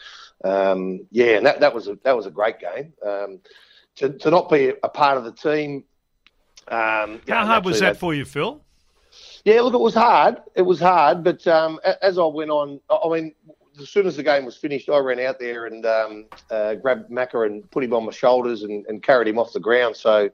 um, 0.44 1.08
yeah, 1.12 1.38
and 1.38 1.46
that, 1.46 1.60
that 1.62 1.74
was 1.74 1.88
a 1.88 1.98
that 2.04 2.16
was 2.16 2.26
a 2.26 2.32
great 2.32 2.60
game. 2.60 2.94
Um, 3.06 3.40
to, 3.96 4.10
to 4.10 4.30
not 4.30 4.50
be 4.50 4.74
a 4.84 4.90
part 4.90 5.18
of 5.18 5.24
the 5.24 5.32
team. 5.32 5.84
Um, 6.68 7.22
How 7.28 7.42
know, 7.42 7.46
hard 7.46 7.66
was 7.66 7.80
that, 7.80 7.94
that 7.94 8.00
for 8.00 8.14
you, 8.14 8.26
Phil? 8.26 8.62
Yeah, 9.44 9.62
look, 9.62 9.74
it 9.74 9.80
was 9.80 9.94
hard. 9.94 10.42
It 10.56 10.64
was 10.64 10.80
hard, 10.80 11.24
but 11.24 11.46
um, 11.48 11.80
as 12.02 12.18
I 12.18 12.26
went 12.26 12.50
on, 12.50 12.80
I 12.90 13.08
mean, 13.10 13.34
as 13.80 13.90
soon 13.90 14.08
as 14.08 14.16
the 14.18 14.24
game 14.24 14.46
was 14.46 14.58
finished, 14.58 14.90
I 14.90 14.98
ran 14.98 15.20
out 15.20 15.40
there 15.40 15.66
and 15.66 15.86
um, 15.86 16.26
uh, 16.50 16.76
grabbed 16.76 17.12
Macca 17.12 17.46
and 17.46 17.70
put 17.72 17.84
him 17.84 17.94
on 17.94 18.06
my 18.06 18.12
shoulders 18.12 18.64
and, 18.64 18.86
and, 18.88 19.04
carried 19.04 19.28
him 19.28 19.38
off 19.38 19.54
the 19.54 19.60
ground. 19.60 19.96
So 19.96 20.30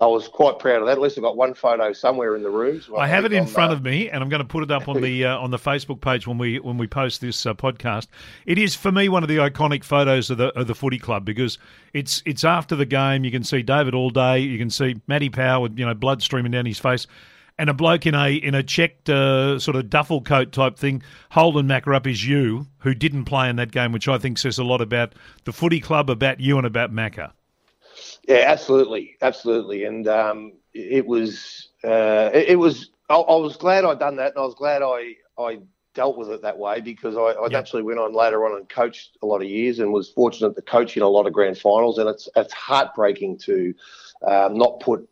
I 0.00 0.06
was 0.06 0.28
quite 0.28 0.58
proud 0.58 0.80
of 0.80 0.86
that. 0.86 0.92
At 0.92 1.00
least 1.00 1.18
I've 1.18 1.24
got 1.24 1.36
one 1.36 1.52
photo 1.52 1.92
somewhere 1.92 2.34
in 2.34 2.42
the 2.42 2.48
rooms. 2.48 2.88
I 2.96 3.06
have 3.06 3.26
it 3.26 3.34
in 3.34 3.46
front 3.46 3.70
uh, 3.70 3.76
of 3.76 3.82
me, 3.82 4.08
and 4.08 4.22
I'm 4.22 4.30
going 4.30 4.40
to 4.40 4.48
put 4.48 4.62
it 4.62 4.70
up 4.70 4.88
on 4.88 5.02
the 5.02 5.26
uh, 5.26 5.38
on 5.38 5.50
the 5.50 5.58
Facebook 5.58 6.00
page 6.00 6.26
when 6.26 6.38
we 6.38 6.58
when 6.58 6.78
we 6.78 6.86
post 6.86 7.20
this 7.20 7.44
uh, 7.44 7.52
podcast. 7.52 8.06
It 8.46 8.56
is 8.56 8.74
for 8.74 8.90
me 8.90 9.10
one 9.10 9.22
of 9.22 9.28
the 9.28 9.36
iconic 9.36 9.84
photos 9.84 10.30
of 10.30 10.38
the 10.38 10.58
of 10.58 10.66
the 10.68 10.74
footy 10.74 10.98
club 10.98 11.26
because 11.26 11.58
it's 11.92 12.22
it's 12.24 12.44
after 12.44 12.74
the 12.76 12.86
game. 12.86 13.24
You 13.24 13.30
can 13.30 13.44
see 13.44 13.62
David 13.62 13.94
all 13.94 14.08
day. 14.08 14.38
you 14.38 14.58
can 14.58 14.70
see 14.70 15.00
Matty 15.06 15.28
Power 15.28 15.60
with 15.60 15.78
you 15.78 15.84
know 15.84 15.94
blood 15.94 16.22
streaming 16.22 16.52
down 16.52 16.64
his 16.64 16.78
face 16.78 17.06
and 17.58 17.68
a 17.68 17.74
bloke 17.74 18.06
in 18.06 18.14
a 18.14 18.30
in 18.32 18.54
a 18.54 18.62
checked 18.62 19.10
uh, 19.10 19.58
sort 19.58 19.76
of 19.76 19.90
duffel 19.90 20.22
coat 20.22 20.50
type 20.50 20.78
thing 20.78 21.02
holding 21.30 21.66
Macca 21.66 21.94
up 21.94 22.06
is 22.06 22.26
you, 22.26 22.68
who 22.78 22.94
didn't 22.94 23.26
play 23.26 23.50
in 23.50 23.56
that 23.56 23.70
game, 23.70 23.92
which 23.92 24.08
I 24.08 24.16
think 24.16 24.38
says 24.38 24.58
a 24.58 24.64
lot 24.64 24.80
about 24.80 25.14
the 25.44 25.52
footy 25.52 25.78
club, 25.78 26.08
about 26.08 26.40
you, 26.40 26.56
and 26.56 26.66
about 26.66 26.90
Macca. 26.90 27.32
Yeah, 28.26 28.44
absolutely, 28.46 29.16
absolutely, 29.22 29.84
and 29.84 30.06
um, 30.08 30.52
it 30.72 31.06
was 31.06 31.68
uh, 31.84 32.30
it, 32.32 32.50
it, 32.50 32.58
was. 32.58 32.90
I, 33.08 33.16
I, 33.16 33.36
was 33.36 33.56
glad 33.56 33.84
I'd 33.84 33.98
done 33.98 34.16
that, 34.16 34.32
and 34.34 34.38
I 34.38 34.42
was 34.42 34.54
glad 34.54 34.82
I 34.82 35.14
I 35.38 35.58
dealt 35.94 36.16
with 36.16 36.30
it 36.30 36.42
that 36.42 36.58
way 36.58 36.80
because 36.80 37.16
I, 37.16 37.40
I 37.40 37.48
yep. 37.50 37.58
actually 37.58 37.82
went 37.82 37.98
on 37.98 38.12
later 38.12 38.46
on 38.46 38.56
and 38.56 38.68
coached 38.68 39.18
a 39.22 39.26
lot 39.26 39.42
of 39.42 39.48
years 39.48 39.78
and 39.80 39.92
was 39.92 40.10
fortunate 40.10 40.54
to 40.54 40.62
coach 40.62 40.96
in 40.96 41.02
a 41.02 41.08
lot 41.08 41.26
of 41.26 41.32
grand 41.32 41.58
finals, 41.58 41.98
and 41.98 42.08
it's 42.08 42.28
it's 42.36 42.52
heartbreaking 42.52 43.38
to 43.38 43.74
um, 44.26 44.56
not 44.56 44.80
put 44.80 45.08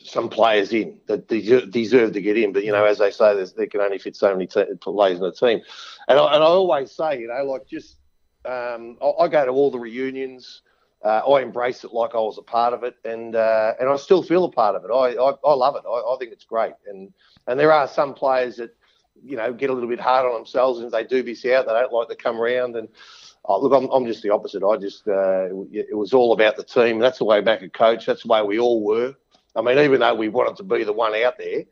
some 0.00 0.28
players 0.28 0.72
in 0.72 0.98
that 1.06 1.28
deserve 1.28 2.12
to 2.12 2.20
get 2.20 2.38
in. 2.38 2.52
But 2.52 2.64
you 2.64 2.72
know, 2.72 2.84
as 2.84 2.98
they 2.98 3.10
say, 3.10 3.44
they 3.56 3.66
can 3.66 3.80
only 3.80 3.98
fit 3.98 4.16
so 4.16 4.32
many 4.32 4.46
players 4.46 5.18
in 5.18 5.24
a 5.24 5.32
team. 5.32 5.60
And 6.06 6.18
I, 6.18 6.34
and 6.34 6.42
I 6.42 6.46
always 6.46 6.92
say, 6.92 7.20
you 7.20 7.28
know, 7.28 7.44
like 7.44 7.66
just 7.66 7.96
um, 8.44 8.96
I, 9.02 9.24
I, 9.24 9.28
go 9.28 9.44
to 9.44 9.50
all 9.50 9.70
the 9.70 9.78
reunions. 9.78 10.62
Uh, 11.04 11.20
I 11.30 11.42
embrace 11.42 11.84
it 11.84 11.92
like 11.92 12.14
I 12.14 12.18
was 12.18 12.38
a 12.38 12.42
part 12.42 12.74
of 12.74 12.82
it, 12.82 12.96
and 13.04 13.36
uh, 13.36 13.74
and 13.78 13.88
I 13.88 13.96
still 13.96 14.22
feel 14.22 14.44
a 14.44 14.50
part 14.50 14.74
of 14.74 14.84
it. 14.84 14.90
I 14.90 15.14
I, 15.14 15.32
I 15.44 15.54
love 15.54 15.76
it. 15.76 15.84
I, 15.86 15.90
I, 15.90 16.16
think 16.18 16.32
it's 16.32 16.44
great. 16.44 16.72
And 16.88 17.12
and 17.46 17.58
there 17.58 17.70
are 17.72 17.86
some 17.86 18.14
players 18.14 18.56
that 18.56 18.74
you 19.22 19.36
know 19.36 19.52
get 19.52 19.70
a 19.70 19.72
little 19.72 19.88
bit 19.88 20.00
hard 20.00 20.26
on 20.26 20.34
themselves, 20.34 20.80
and 20.80 20.90
they 20.90 21.04
do 21.04 21.22
miss 21.22 21.44
out, 21.44 21.66
they 21.66 21.72
don't 21.72 21.92
like 21.92 22.08
to 22.08 22.16
come 22.16 22.40
around. 22.40 22.74
And 22.74 22.88
oh, 23.44 23.60
look, 23.60 23.72
I'm, 23.72 23.88
I'm 23.90 24.06
just 24.06 24.24
the 24.24 24.30
opposite. 24.30 24.64
I 24.64 24.76
just 24.76 25.06
uh, 25.06 25.46
it 25.72 25.96
was 25.96 26.12
all 26.12 26.32
about 26.32 26.56
the 26.56 26.64
team. 26.64 26.98
That's 26.98 27.18
the 27.18 27.24
way 27.24 27.40
back 27.40 27.62
at 27.62 27.72
coach. 27.72 28.06
That's 28.06 28.22
the 28.22 28.28
way 28.28 28.42
we 28.42 28.58
all 28.58 28.82
were. 28.84 29.14
I 29.54 29.62
mean, 29.62 29.78
even 29.78 30.00
though 30.00 30.14
we 30.14 30.28
wanted 30.28 30.56
to 30.56 30.64
be 30.64 30.82
the 30.82 30.92
one 30.92 31.14
out 31.14 31.34
there, 31.38 31.62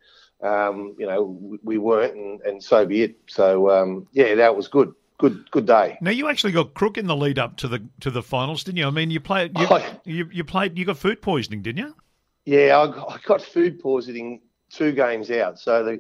um, 0.41 0.95
you 0.99 1.07
know, 1.07 1.59
we 1.62 1.79
weren't, 1.79 2.15
and, 2.15 2.41
and 2.43 2.62
so 2.62 2.87
be 2.87 3.03
it. 3.03 3.19
So 3.27 3.71
um, 3.71 4.07
yeah, 4.12 4.37
that 4.37 4.57
was 4.57 4.69
good. 4.69 4.95
Good, 5.18 5.50
good 5.50 5.66
day. 5.66 5.96
Now 6.00 6.11
you 6.11 6.29
actually 6.29 6.52
got 6.52 6.74
crook 6.74 6.98
in 6.98 7.07
the 7.07 7.16
lead 7.16 7.38
up 7.38 7.57
to 7.59 7.68
the 7.68 7.83
to 8.00 8.11
the 8.11 8.22
finals, 8.22 8.64
didn't 8.64 8.79
you? 8.79 8.87
I 8.87 8.90
mean, 8.90 9.11
you 9.11 9.20
played, 9.20 9.59
you, 9.59 9.66
I, 9.66 9.98
you, 10.05 10.29
you, 10.31 10.44
played, 10.44 10.76
you 10.76 10.85
got 10.85 10.98
food 10.98 11.22
poisoning, 11.22 11.62
didn't 11.62 11.79
you? 11.79 11.94
Yeah, 12.44 12.79
I 12.79 12.87
got, 12.87 13.12
I 13.12 13.18
got 13.24 13.42
food 13.42 13.81
poisoning 13.81 14.42
two 14.70 14.92
games 14.92 15.31
out. 15.31 15.59
So 15.59 15.98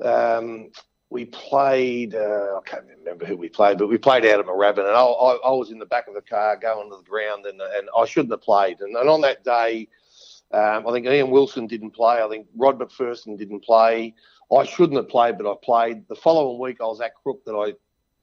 the 0.00 0.38
um, 0.38 0.70
we 1.10 1.26
played. 1.26 2.14
Uh, 2.14 2.58
I 2.58 2.60
can't 2.66 2.84
remember 2.98 3.24
who 3.24 3.36
we 3.36 3.48
played, 3.48 3.78
but 3.78 3.88
we 3.88 3.98
played 3.98 4.26
out 4.26 4.40
of 4.40 4.46
Moorabbin, 4.46 4.78
and 4.78 4.88
I, 4.88 5.02
I, 5.02 5.38
I, 5.46 5.50
was 5.50 5.70
in 5.70 5.78
the 5.78 5.86
back 5.86 6.08
of 6.08 6.14
the 6.14 6.22
car 6.22 6.56
going 6.56 6.90
to 6.90 6.96
the 6.96 7.02
ground, 7.08 7.46
and 7.46 7.60
and 7.60 7.88
I 7.96 8.04
shouldn't 8.04 8.32
have 8.32 8.42
played. 8.42 8.80
And, 8.80 8.96
and 8.96 9.08
on 9.08 9.20
that 9.20 9.44
day, 9.44 9.88
um, 10.50 10.86
I 10.86 10.92
think 10.92 11.06
Ian 11.06 11.30
Wilson 11.30 11.66
didn't 11.66 11.92
play. 11.92 12.20
I 12.22 12.28
think 12.28 12.48
Rod 12.56 12.78
McPherson 12.78 13.38
didn't 13.38 13.64
play. 13.64 14.14
I 14.54 14.64
shouldn't 14.64 14.96
have 14.96 15.08
played, 15.08 15.38
but 15.38 15.50
I 15.50 15.54
played. 15.62 16.06
The 16.08 16.16
following 16.16 16.60
week, 16.60 16.78
I 16.80 16.84
was 16.84 17.00
at 17.00 17.14
Crook 17.14 17.44
that 17.44 17.54
I, 17.54 17.74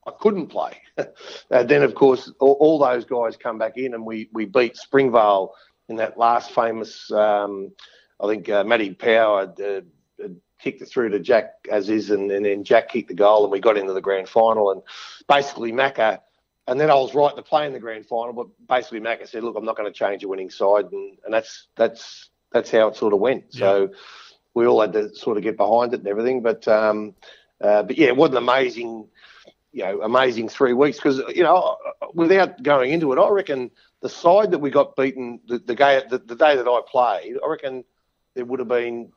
I 0.08 0.12
couldn't 0.20 0.48
play. 0.48 0.78
and 0.98 1.70
then, 1.70 1.84
of 1.84 1.96
course, 1.96 2.32
all, 2.40 2.58
all, 2.60 2.80
those 2.80 3.06
guys 3.06 3.38
come 3.38 3.58
back 3.58 3.78
in, 3.78 3.94
and 3.94 4.06
we, 4.06 4.30
we 4.34 4.46
beat 4.46 4.78
Springvale 4.78 5.54
in 5.90 5.98
that 5.98 6.18
last 6.18 6.52
famous. 6.52 7.12
Um, 7.12 7.72
I 8.20 8.28
think 8.28 8.50
uh, 8.50 8.64
Matty 8.64 8.94
Power 8.94 9.54
uh, 9.64 10.28
kicked 10.60 10.82
it 10.82 10.90
through 10.90 11.10
to 11.10 11.20
Jack 11.20 11.54
Aziz, 11.72 12.10
and, 12.10 12.32
and 12.32 12.46
then 12.46 12.64
Jack 12.64 12.90
kicked 12.90 13.10
the 13.10 13.14
goal, 13.14 13.44
and 13.44 13.52
we 13.52 13.60
got 13.60 13.78
into 13.78 13.94
the 13.94 14.02
grand 14.02 14.28
final. 14.28 14.72
And 14.72 14.82
basically, 15.28 15.72
Macca 15.72 16.20
and 16.68 16.80
then 16.80 16.90
I 16.90 16.96
was 16.96 17.14
right 17.16 17.36
to 17.36 17.42
play 17.42 17.66
in 17.66 17.74
the 17.74 17.80
grand 17.80 18.06
final, 18.06 18.34
but 18.34 18.48
basically 18.68 19.00
Macca 19.00 19.28
said, 19.28 19.44
"Look, 19.44 19.58
I'm 19.58 19.66
not 19.66 19.76
going 19.76 19.92
to 19.92 19.98
change 19.98 20.24
a 20.24 20.28
winning 20.28 20.50
side," 20.50 20.86
and, 20.92 21.18
and 21.26 21.34
that's 21.34 21.68
that's 21.76 22.30
that's 22.52 22.72
how 22.72 22.88
it 22.88 22.96
sort 22.96 23.14
of 23.14 23.20
went. 23.20 23.46
Yeah. 23.50 23.60
So 23.60 23.90
we 24.54 24.68
all 24.68 24.82
had 24.82 24.94
to 24.94 25.14
sort 25.16 25.38
of 25.38 25.44
get 25.44 25.58
behind 25.58 25.94
it 25.94 26.02
and 26.02 26.08
everything. 26.08 26.42
But 26.42 26.68
um, 26.68 27.16
uh, 27.60 27.84
but 27.84 27.98
yeah, 27.98 28.08
it 28.08 28.16
was 28.16 28.30
an 28.32 28.38
amazing, 28.38 29.08
you 29.72 29.84
know, 29.84 30.02
amazing 30.02 30.50
three 30.50 30.74
weeks 30.74 30.98
because 30.98 31.22
you 31.36 31.44
know, 31.44 31.78
without 32.14 32.62
going 32.62 32.92
into 32.92 33.12
it, 33.14 33.20
I 33.20 33.30
reckon 33.30 33.72
the 34.02 34.10
side 34.10 34.52
that 34.52 34.60
we 34.60 34.70
got 34.70 34.96
beaten 34.96 35.40
the, 35.48 35.60
the, 35.60 35.76
day, 35.76 36.02
the, 36.10 36.18
the 36.18 36.36
day 36.36 36.56
that 36.56 36.68
I 36.68 36.82
played, 36.88 37.38
I 37.44 37.48
reckon 37.48 37.84
there 38.34 38.46
would 38.46 38.60
have 38.60 38.68
been 38.68 39.12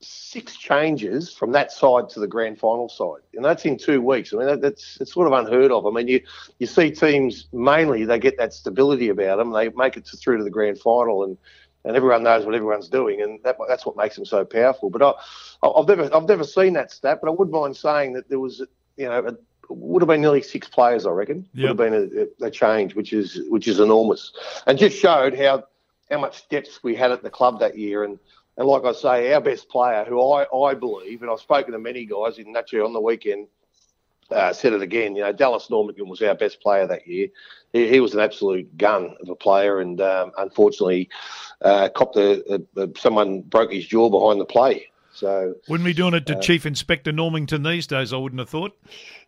six 0.00 0.56
changes 0.56 1.32
from 1.32 1.52
that 1.52 1.70
side 1.70 2.08
to 2.10 2.20
the 2.20 2.26
grand 2.26 2.58
final 2.58 2.88
side, 2.88 3.22
and 3.34 3.44
that's 3.44 3.64
in 3.64 3.78
two 3.78 4.00
weeks. 4.00 4.32
I 4.32 4.36
mean, 4.36 4.46
that, 4.46 4.60
that's 4.60 4.98
it's 5.00 5.12
sort 5.12 5.26
of 5.26 5.32
unheard 5.32 5.70
of. 5.70 5.86
I 5.86 5.90
mean, 5.90 6.08
you 6.08 6.20
you 6.58 6.66
see 6.66 6.90
teams 6.90 7.48
mainly 7.52 8.04
they 8.04 8.18
get 8.18 8.38
that 8.38 8.52
stability 8.52 9.08
about 9.08 9.38
them. 9.38 9.52
They 9.52 9.68
make 9.70 9.96
it 9.96 10.06
to, 10.06 10.16
through 10.16 10.38
to 10.38 10.44
the 10.44 10.50
grand 10.50 10.78
final, 10.78 11.24
and 11.24 11.38
and 11.84 11.96
everyone 11.96 12.22
knows 12.22 12.44
what 12.44 12.54
everyone's 12.54 12.88
doing, 12.88 13.22
and 13.22 13.42
that, 13.44 13.56
that's 13.68 13.86
what 13.86 13.96
makes 13.96 14.16
them 14.16 14.24
so 14.24 14.44
powerful. 14.44 14.90
But 14.90 15.02
I, 15.02 15.66
I've 15.66 15.88
never 15.88 16.14
I've 16.14 16.28
never 16.28 16.44
seen 16.44 16.74
that 16.74 16.90
stat, 16.90 17.18
but 17.22 17.28
I 17.28 17.32
wouldn't 17.32 17.54
mind 17.54 17.76
saying 17.76 18.14
that 18.14 18.28
there 18.28 18.40
was 18.40 18.62
you 18.96 19.06
know 19.06 19.36
would 19.70 20.02
have 20.02 20.08
been 20.08 20.20
nearly 20.20 20.42
six 20.42 20.68
players, 20.68 21.06
I 21.06 21.10
reckon. 21.10 21.48
Yep. 21.54 21.62
Would 21.62 21.68
have 21.68 22.10
been 22.10 22.28
a, 22.40 22.46
a, 22.46 22.50
change, 22.50 22.94
which 22.94 23.12
is 23.12 23.40
which 23.48 23.68
is 23.68 23.80
enormous, 23.80 24.32
and 24.66 24.78
just 24.78 24.98
showed 24.98 25.38
how 25.38 25.64
how 26.10 26.18
much 26.18 26.48
depth 26.48 26.80
we 26.82 26.94
had 26.94 27.12
at 27.12 27.22
the 27.22 27.30
club 27.30 27.60
that 27.60 27.78
year. 27.78 28.04
And 28.04 28.18
and 28.56 28.66
like 28.66 28.84
I 28.84 28.92
say, 28.92 29.32
our 29.32 29.40
best 29.40 29.68
player, 29.68 30.04
who 30.04 30.20
I, 30.32 30.44
I 30.54 30.74
believe, 30.74 31.22
and 31.22 31.30
I've 31.30 31.40
spoken 31.40 31.72
to 31.72 31.78
many 31.78 32.04
guys 32.04 32.38
in 32.38 32.52
naturally 32.52 32.84
on 32.84 32.92
the 32.92 33.00
weekend, 33.00 33.48
uh, 34.30 34.52
said 34.52 34.72
it 34.72 34.82
again. 34.82 35.16
You 35.16 35.22
know, 35.22 35.32
Dallas 35.32 35.70
Norman 35.70 35.94
was 36.08 36.20
our 36.22 36.34
best 36.34 36.60
player 36.60 36.86
that 36.86 37.06
year. 37.06 37.28
He, 37.72 37.88
he 37.88 38.00
was 38.00 38.14
an 38.14 38.20
absolute 38.20 38.76
gun 38.76 39.16
of 39.20 39.28
a 39.28 39.34
player, 39.34 39.80
and 39.80 40.00
um, 40.00 40.32
unfortunately, 40.38 41.08
uh, 41.62 41.88
copped 41.94 42.16
a, 42.16 42.42
a, 42.54 42.82
a, 42.82 42.88
someone 42.98 43.42
broke 43.42 43.72
his 43.72 43.86
jaw 43.86 44.10
behind 44.10 44.40
the 44.40 44.44
play. 44.44 44.89
So 45.20 45.54
wouldn't 45.68 45.84
be 45.84 45.92
doing 45.92 46.14
it 46.14 46.24
to 46.26 46.38
uh, 46.38 46.40
Chief 46.40 46.64
Inspector 46.64 47.12
Normington 47.12 47.62
these 47.62 47.86
days. 47.86 48.14
I 48.14 48.16
wouldn't 48.16 48.38
have 48.38 48.48
thought. 48.48 48.74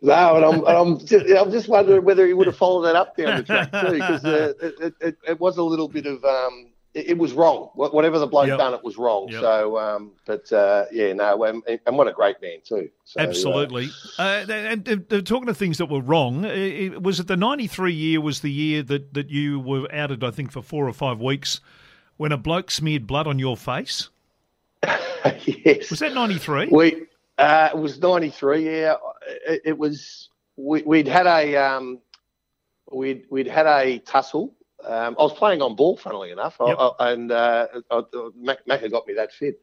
No, 0.00 0.36
and 0.36 0.44
I'm, 0.44 0.54
and 0.60 0.66
I'm, 0.66 0.98
just, 1.06 1.26
I'm 1.30 1.50
just 1.50 1.68
wondering 1.68 2.02
whether 2.02 2.26
he 2.26 2.32
would 2.32 2.46
have 2.46 2.56
followed 2.56 2.86
that 2.86 2.96
up 2.96 3.14
down 3.14 3.36
the 3.36 3.42
track 3.42 3.70
too, 3.70 3.92
because 3.92 4.24
uh, 4.24 4.54
it, 4.62 4.94
it, 5.02 5.18
it, 5.28 5.40
was 5.40 5.58
a 5.58 5.62
little 5.62 5.88
bit 5.88 6.06
of 6.06 6.24
um, 6.24 6.70
it, 6.94 7.10
it, 7.10 7.18
was 7.18 7.34
wrong. 7.34 7.68
Whatever 7.74 8.18
the 8.18 8.26
bloke 8.26 8.46
yep. 8.46 8.56
done, 8.56 8.72
it 8.72 8.82
was 8.82 8.96
wrong. 8.96 9.28
Yep. 9.28 9.40
So, 9.42 9.78
um, 9.78 10.12
but 10.24 10.50
uh, 10.50 10.86
yeah, 10.90 11.12
no, 11.12 11.44
and, 11.44 11.62
and, 11.86 11.98
what 11.98 12.08
a 12.08 12.12
great 12.12 12.40
man 12.40 12.60
too. 12.64 12.88
So, 13.04 13.20
Absolutely. 13.20 13.90
Uh, 14.18 14.46
and, 14.48 14.88
and, 14.88 15.26
talking 15.26 15.50
of 15.50 15.58
things 15.58 15.76
that 15.76 15.90
were 15.90 16.00
wrong, 16.00 16.46
it, 16.46 17.02
was 17.02 17.20
it 17.20 17.26
the 17.26 17.36
'93 17.36 17.92
year 17.92 18.22
was 18.22 18.40
the 18.40 18.50
year 18.50 18.82
that 18.84 19.12
that 19.12 19.28
you 19.28 19.60
were 19.60 19.86
outed? 19.92 20.24
I 20.24 20.30
think 20.30 20.52
for 20.52 20.62
four 20.62 20.88
or 20.88 20.94
five 20.94 21.20
weeks 21.20 21.60
when 22.16 22.32
a 22.32 22.38
bloke 22.38 22.70
smeared 22.70 23.06
blood 23.06 23.26
on 23.26 23.38
your 23.38 23.58
face. 23.58 24.08
yes. 25.44 25.90
Was 25.90 26.00
that 26.00 26.14
'93? 26.14 26.68
We. 26.70 27.06
Uh, 27.38 27.70
it 27.72 27.78
was 27.78 27.98
'93. 28.00 28.64
Yeah, 28.64 28.94
it, 29.46 29.62
it 29.64 29.78
was. 29.78 30.28
We, 30.56 30.82
would 30.82 31.08
had 31.08 31.26
a 31.26 31.56
um, 31.56 32.00
we'd 32.90 33.24
we'd 33.30 33.46
had 33.46 33.66
a 33.66 33.98
tussle 34.00 34.54
um, 34.84 35.16
I 35.18 35.22
was 35.22 35.32
playing 35.32 35.62
on 35.62 35.76
ball, 35.76 35.96
funnily 35.96 36.30
enough, 36.30 36.56
yep. 36.64 36.76
I, 36.78 36.90
I, 36.98 37.12
and 37.12 37.30
uh, 37.30 37.68
I, 37.90 38.02
Mac, 38.36 38.66
Mac, 38.66 38.80
had 38.80 38.90
got 38.90 39.06
me 39.06 39.14
that 39.14 39.32
fit, 39.32 39.60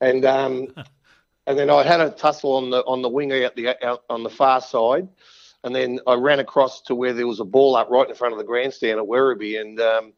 and 0.00 0.24
um, 0.24 0.68
and 1.46 1.58
then 1.58 1.70
I 1.70 1.82
had 1.82 2.00
a 2.00 2.10
tussle 2.10 2.52
on 2.52 2.70
the 2.70 2.84
on 2.84 3.02
the 3.02 3.08
wing 3.08 3.32
out 3.32 3.56
the 3.56 3.84
out 3.84 4.04
on 4.08 4.22
the 4.22 4.30
far 4.30 4.60
side, 4.60 5.08
and 5.64 5.74
then 5.74 5.98
I 6.06 6.14
ran 6.14 6.38
across 6.38 6.82
to 6.82 6.94
where 6.94 7.12
there 7.12 7.26
was 7.26 7.40
a 7.40 7.44
ball 7.44 7.74
up 7.74 7.90
right 7.90 8.08
in 8.08 8.14
front 8.14 8.32
of 8.32 8.38
the 8.38 8.44
grandstand 8.44 9.00
at 9.00 9.06
Werribee, 9.06 9.60
and 9.60 9.80
um, 9.80 10.12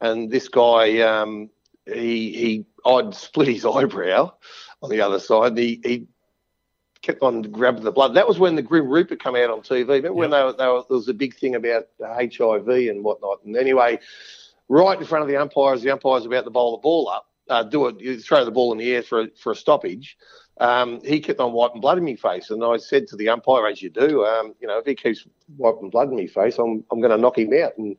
and 0.00 0.30
this 0.30 0.48
guy 0.48 1.00
um, 1.00 1.50
he 1.92 2.32
he 2.32 2.66
I'd 2.84 3.14
split 3.14 3.48
his 3.48 3.64
eyebrow 3.66 4.32
on 4.82 4.90
the 4.90 5.00
other 5.00 5.18
side. 5.18 5.56
He 5.56 5.80
he 5.84 6.06
kept 7.02 7.22
on 7.22 7.42
grabbing 7.42 7.84
the 7.84 7.92
blood. 7.92 8.14
That 8.14 8.28
was 8.28 8.38
when 8.38 8.56
the 8.56 8.62
Grim 8.62 8.88
Reaper 8.88 9.16
come 9.16 9.36
out 9.36 9.50
on 9.50 9.60
TV. 9.60 9.88
Remember 9.88 10.14
when 10.14 10.30
they 10.30 10.42
were, 10.42 10.52
they 10.52 10.66
were, 10.66 10.82
there 10.88 10.96
was 10.96 11.08
a 11.08 11.14
big 11.14 11.36
thing 11.36 11.54
about 11.54 11.86
HIV 12.00 12.68
and 12.68 13.04
whatnot. 13.04 13.44
And 13.44 13.56
anyway, 13.56 14.00
right 14.68 14.98
in 14.98 15.06
front 15.06 15.22
of 15.22 15.28
the 15.28 15.36
umpires, 15.36 15.82
the 15.82 15.90
umpire's 15.90 16.26
about 16.26 16.44
to 16.44 16.50
bowl 16.50 16.76
the 16.76 16.82
ball 16.82 17.08
up, 17.08 17.26
uh, 17.48 17.62
do 17.62 17.86
it, 17.86 18.00
you 18.00 18.18
throw 18.18 18.44
the 18.44 18.50
ball 18.50 18.72
in 18.72 18.78
the 18.78 18.94
air 18.94 19.02
for 19.02 19.22
a, 19.22 19.28
for 19.40 19.52
a 19.52 19.56
stoppage. 19.56 20.16
Um, 20.60 21.00
he 21.04 21.20
kept 21.20 21.38
on 21.38 21.52
wiping 21.52 21.80
blood 21.80 21.98
in 21.98 22.04
my 22.04 22.16
face, 22.16 22.50
and 22.50 22.64
I 22.64 22.78
said 22.78 23.06
to 23.08 23.16
the 23.16 23.28
umpire, 23.28 23.66
as 23.66 23.80
you 23.80 23.90
do, 23.90 24.24
um, 24.24 24.54
you 24.60 24.66
know, 24.66 24.78
if 24.78 24.86
he 24.86 24.94
keeps 24.94 25.24
wiping 25.56 25.90
blood 25.90 26.08
in 26.10 26.16
my 26.16 26.26
face, 26.26 26.58
I'm 26.58 26.84
I'm 26.90 27.00
going 27.00 27.12
to 27.12 27.18
knock 27.18 27.38
him 27.38 27.52
out. 27.54 27.78
And 27.78 27.96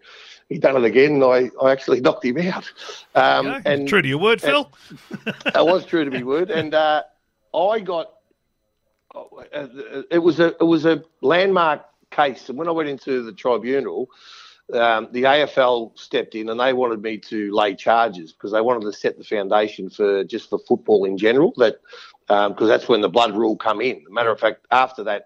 he 0.49 0.57
done 0.57 0.75
it 0.75 0.83
again, 0.83 1.13
and 1.13 1.23
I, 1.23 1.49
I 1.61 1.71
actually 1.71 2.01
knocked 2.01 2.25
him 2.25 2.37
out. 2.37 2.69
Um, 3.15 3.61
and 3.65 3.87
true 3.87 4.01
to 4.01 4.07
your 4.07 4.17
word, 4.17 4.41
Phil. 4.41 4.71
I 5.55 5.61
was 5.61 5.85
true 5.85 6.03
to 6.03 6.11
my 6.11 6.23
word, 6.23 6.51
and 6.51 6.73
uh, 6.73 7.03
I 7.53 7.79
got 7.79 8.13
it 10.11 10.21
was 10.21 10.39
a 10.39 10.47
it 10.59 10.65
was 10.65 10.85
a 10.85 11.03
landmark 11.21 11.85
case, 12.11 12.49
and 12.49 12.57
when 12.57 12.67
I 12.67 12.71
went 12.71 12.89
into 12.89 13.23
the 13.23 13.31
tribunal, 13.31 14.09
um, 14.73 15.07
the 15.11 15.23
AFL 15.23 15.97
stepped 15.97 16.35
in 16.35 16.49
and 16.49 16.59
they 16.59 16.73
wanted 16.73 17.01
me 17.01 17.17
to 17.17 17.53
lay 17.53 17.75
charges 17.75 18.33
because 18.33 18.51
they 18.51 18.61
wanted 18.61 18.81
to 18.85 18.93
set 18.93 19.17
the 19.17 19.23
foundation 19.23 19.89
for 19.89 20.23
just 20.23 20.49
for 20.49 20.59
football 20.59 21.05
in 21.05 21.17
general. 21.17 21.53
That 21.57 21.77
because 22.29 22.61
um, 22.61 22.67
that's 22.67 22.87
when 22.87 23.01
the 23.01 23.09
blood 23.09 23.35
rule 23.35 23.57
come 23.57 23.81
in. 23.81 24.03
matter 24.09 24.29
of 24.29 24.39
fact, 24.39 24.67
after 24.69 25.03
that 25.03 25.25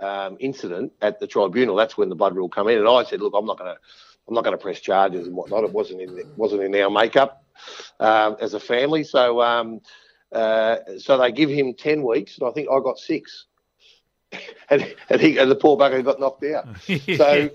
um, 0.00 0.36
incident 0.38 0.92
at 1.00 1.18
the 1.18 1.26
tribunal, 1.26 1.74
that's 1.74 1.96
when 1.96 2.10
the 2.10 2.14
blood 2.14 2.36
rule 2.36 2.50
come 2.50 2.68
in. 2.68 2.78
And 2.78 2.86
I 2.86 3.04
said, 3.04 3.22
look, 3.22 3.32
I'm 3.34 3.46
not 3.46 3.58
going 3.58 3.74
to 3.74 3.80
I'm 4.28 4.34
not 4.34 4.44
going 4.44 4.56
to 4.56 4.62
press 4.62 4.80
charges 4.80 5.26
and 5.26 5.34
whatnot. 5.34 5.64
It 5.64 5.72
wasn't 5.72 6.02
in 6.02 6.18
it 6.18 6.28
wasn't 6.36 6.62
in 6.62 6.74
our 6.76 6.90
makeup 6.90 7.42
uh, 7.98 8.34
as 8.38 8.52
a 8.52 8.60
family. 8.60 9.02
So 9.02 9.40
um, 9.40 9.80
uh, 10.30 10.76
so 10.98 11.16
they 11.16 11.32
give 11.32 11.48
him 11.48 11.74
10 11.74 12.02
weeks, 12.02 12.38
and 12.38 12.46
I 12.46 12.52
think 12.52 12.68
I 12.70 12.78
got 12.80 12.98
six. 12.98 13.46
and, 14.70 14.94
and, 15.08 15.20
he, 15.20 15.38
and 15.38 15.50
the 15.50 15.54
poor 15.54 15.76
bugger 15.76 16.04
got 16.04 16.20
knocked 16.20 16.44
out. 16.44 16.66
So 17.16 17.50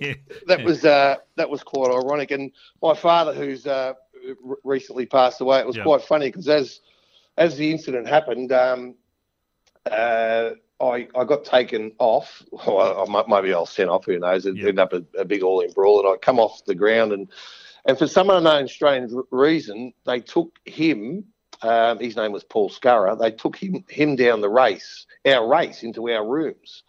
that 0.48 0.64
was 0.64 0.86
uh, 0.86 1.18
that 1.36 1.50
was 1.50 1.62
quite 1.62 1.92
ironic. 1.92 2.32
And 2.32 2.52
my 2.82 2.96
father, 2.96 3.34
who's 3.34 3.68
uh, 3.68 3.94
recently 4.64 5.06
passed 5.06 5.40
away, 5.42 5.60
it 5.60 5.68
was 5.68 5.78
quite 5.78 6.02
funny 6.02 6.28
because 6.28 6.50
as 6.50 6.80
as 7.38 7.58
the 7.58 7.72
incident 7.72 8.08
happened, 8.08 8.52
um, 8.52 8.96
uh, 9.90 10.52
I, 10.82 11.08
I 11.16 11.24
got 11.26 11.46
taken 11.46 11.92
off. 12.00 12.44
Well, 12.52 13.16
I, 13.16 13.24
maybe 13.28 13.54
I 13.54 13.60
was 13.60 13.70
sent 13.70 13.90
off. 13.90 14.06
Who 14.06 14.20
knows? 14.20 14.46
It 14.46 14.58
ended 14.58 14.80
up 14.80 14.94
a, 14.94 15.04
a 15.18 15.26
big 15.26 15.44
all 15.44 15.62
in 15.62 15.72
brawl, 15.72 16.00
and 16.00 16.10
I 16.14 16.18
come 16.18 16.40
off 16.40 16.66
the 16.66 16.76
ground 16.76 17.14
and. 17.14 17.30
And 17.86 17.98
for 17.98 18.06
some 18.06 18.30
unknown 18.30 18.68
strange 18.68 19.14
reason, 19.32 19.94
they 20.06 20.20
took 20.20 20.60
him 20.66 21.24
um, 21.62 22.00
his 22.00 22.16
name 22.16 22.32
was 22.32 22.44
Paul 22.44 22.70
Scurra. 22.70 23.18
They 23.18 23.32
took 23.32 23.56
him 23.56 23.84
him 23.90 24.16
down 24.16 24.42
the 24.42 24.50
race, 24.50 25.06
our 25.26 25.48
race, 25.48 25.84
into 25.84 26.10
our 26.10 26.26
rooms, 26.26 26.84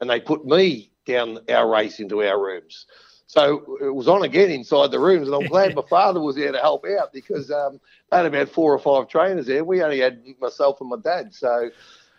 and 0.00 0.10
they 0.10 0.20
put 0.20 0.44
me 0.44 0.90
down 1.06 1.38
our 1.48 1.70
race 1.70 2.00
into 2.00 2.22
our 2.22 2.40
rooms. 2.40 2.86
So 3.28 3.76
it 3.82 3.94
was 3.94 4.08
on 4.08 4.22
again 4.22 4.50
inside 4.50 4.90
the 4.90 4.98
rooms, 4.98 5.28
and 5.28 5.36
I'm 5.36 5.48
glad 5.48 5.74
my 5.74 5.82
father 5.90 6.18
was 6.18 6.36
there 6.36 6.50
to 6.50 6.58
help 6.58 6.86
out 6.98 7.12
because 7.12 7.50
um, 7.50 7.78
they 8.10 8.16
had 8.16 8.24
about 8.24 8.48
four 8.48 8.72
or 8.72 8.78
five 8.78 9.06
trainers 9.08 9.46
there. 9.46 9.64
We 9.64 9.82
only 9.82 10.00
had 10.00 10.24
myself 10.40 10.80
and 10.80 10.88
my 10.88 10.96
dad, 10.96 11.34
so 11.34 11.70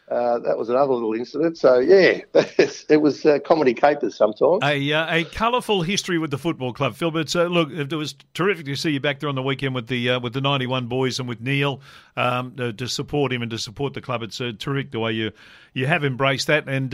uh, 0.10 0.40
that 0.40 0.58
was 0.58 0.70
another 0.70 0.94
little 0.94 1.14
incident. 1.14 1.58
So 1.58 1.78
yeah, 1.78 2.22
it 2.34 3.02
was 3.02 3.26
uh, 3.26 3.40
comedy 3.46 3.74
capers 3.74 4.16
sometimes. 4.16 4.64
A 4.64 4.92
uh, 4.92 5.16
a 5.16 5.24
colourful 5.26 5.84
history 5.84 6.18
with 6.18 6.32
the 6.32 6.38
football 6.38 6.74
club, 6.74 6.96
Phil. 6.96 7.12
But 7.12 7.36
uh, 7.36 7.44
look, 7.44 7.72
it 7.72 7.94
was 7.94 8.16
terrific 8.34 8.66
to 8.66 8.76
see 8.76 8.92
you 8.92 9.00
back 9.00 9.20
there 9.20 9.30
on 9.30 9.36
the 9.36 9.44
weekend 9.44 9.76
with 9.76 9.88
the 9.88 10.12
uh, 10.12 10.20
with 10.20 10.34
the 10.34 10.42
ninety 10.42 10.66
one 10.66 10.88
boys 10.88 11.20
and 11.20 11.30
with 11.30 11.42
Neil 11.42 11.82
um, 12.18 12.56
to 12.56 12.88
support 12.88 13.32
him 13.32 13.44
and 13.44 13.52
to 13.52 13.60
support 13.60 13.94
the 13.94 14.02
club. 14.02 14.24
It's 14.24 14.38
terrific 14.38 14.92
the 14.92 15.00
way 15.00 15.12
you 15.12 15.32
you 15.74 15.86
have 15.86 16.04
embraced 16.04 16.48
that. 16.48 16.68
And 16.68 16.94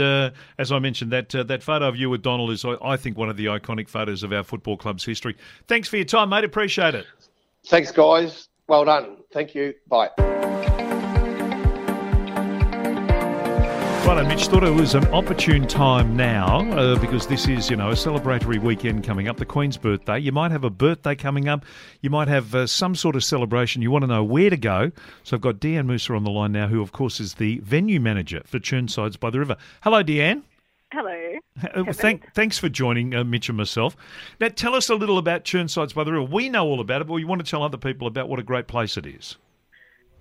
as 0.58 0.72
I 0.72 0.80
mentioned, 0.80 1.12
that 1.12 1.30
that 1.30 1.64
photo 1.64 1.88
of 1.88 1.96
you 1.96 2.10
with 2.10 2.22
Donald 2.22 2.52
is, 2.52 2.66
I 2.66 2.98
think, 2.98 3.18
one 3.18 3.30
of 3.30 3.38
the 3.38 3.46
iconic 3.46 3.88
photos 3.88 4.24
of 4.24 4.34
our 4.34 4.44
football 4.44 4.76
club's 4.76 5.06
history. 5.06 5.38
Thanks 5.68 5.88
for 5.88 5.96
your 5.96 6.06
time, 6.06 6.30
mate. 6.30 6.44
Appreciate 6.44 6.96
it. 6.96 7.06
Thanks, 7.68 7.92
guys. 7.92 8.50
Well 8.68 8.84
done. 8.84 9.18
Thank 9.32 9.56
you. 9.56 9.74
Bye. 9.88 10.45
Right, 14.06 14.28
Mitch 14.28 14.46
thought 14.46 14.64
it 14.64 14.70
was 14.70 14.94
an 14.94 15.08
opportune 15.08 15.68
time 15.68 16.16
now 16.16 16.60
uh, 16.74 17.00
because 17.00 17.26
this 17.26 17.48
is, 17.48 17.72
you 17.72 17.76
know, 17.76 17.90
a 17.90 17.94
celebratory 17.94 18.62
weekend 18.62 19.04
coming 19.04 19.28
up, 19.28 19.38
the 19.38 19.46
Queen's 19.46 19.78
birthday. 19.78 20.20
You 20.20 20.32
might 20.32 20.52
have 20.52 20.64
a 20.64 20.70
birthday 20.70 21.16
coming 21.16 21.50
up. 21.50 21.66
You 22.02 22.12
might 22.12 22.28
have 22.28 22.54
uh, 22.54 22.68
some 22.68 22.94
sort 22.94 23.16
of 23.16 23.24
celebration. 23.24 23.82
You 23.82 23.90
want 23.90 24.04
to 24.04 24.08
know 24.08 24.24
where 24.24 24.52
to 24.52 24.58
go. 24.58 24.92
So 25.24 25.36
I've 25.36 25.42
got 25.42 25.56
Deanne 25.56 25.88
Musa 25.88 26.14
on 26.14 26.24
the 26.24 26.30
line 26.30 26.52
now, 26.52 26.68
who, 26.68 26.84
of 26.84 26.92
course, 26.92 27.20
is 27.20 27.34
the 27.34 27.58
venue 27.60 28.00
manager 28.00 28.44
for 28.46 28.60
Chirnsides 28.60 29.18
by 29.18 29.32
the 29.32 29.40
River. 29.40 29.58
Hello, 29.82 30.04
Deanne. 30.04 30.44
Hello. 30.94 31.40
Uh, 31.74 31.92
thank, 31.92 32.32
thanks 32.36 32.60
for 32.60 32.70
joining 32.70 33.16
uh, 33.16 33.24
Mitch 33.24 33.50
and 33.50 33.58
myself. 33.58 33.98
Now, 34.40 34.50
tell 34.50 34.76
us 34.76 34.88
a 34.88 34.96
little 34.96 35.18
about 35.18 35.46
Chirnsides 35.46 35.94
by 35.94 36.04
the 36.04 36.14
River. 36.14 36.26
We 36.26 36.48
know 36.48 36.68
all 36.68 36.80
about 36.80 37.02
it, 37.02 37.08
but 37.08 37.14
we 37.16 37.26
want 37.26 37.44
to 37.44 37.50
tell 37.50 37.64
other 37.64 37.78
people 37.78 38.08
about 38.08 38.30
what 38.30 38.38
a 38.38 38.44
great 38.44 38.68
place 38.68 38.98
it 38.98 39.08
is. 39.08 39.36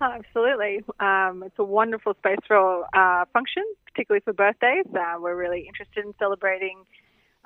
Oh, 0.01 0.11
absolutely. 0.11 0.83
Um, 0.99 1.43
it's 1.45 1.57
a 1.57 1.63
wonderful 1.63 2.13
space 2.15 2.39
for 2.47 2.85
uh, 2.95 3.25
functions, 3.31 3.77
particularly 3.85 4.21
for 4.21 4.33
birthdays. 4.33 4.85
Uh, 4.93 5.15
we're 5.19 5.35
really 5.35 5.67
interested 5.67 6.03
in 6.05 6.13
celebrating 6.19 6.83